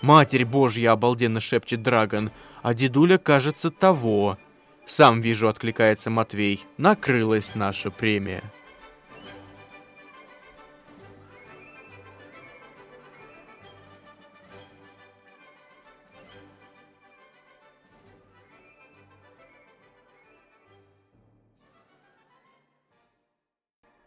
[0.00, 2.30] «Матерь Божья!»— обалденно шепчет Драгон.
[2.62, 4.38] «А дедуля, кажется, того!»
[4.86, 6.64] «Сам вижу»,— откликается Матвей.
[6.78, 8.42] «Накрылась наша премия».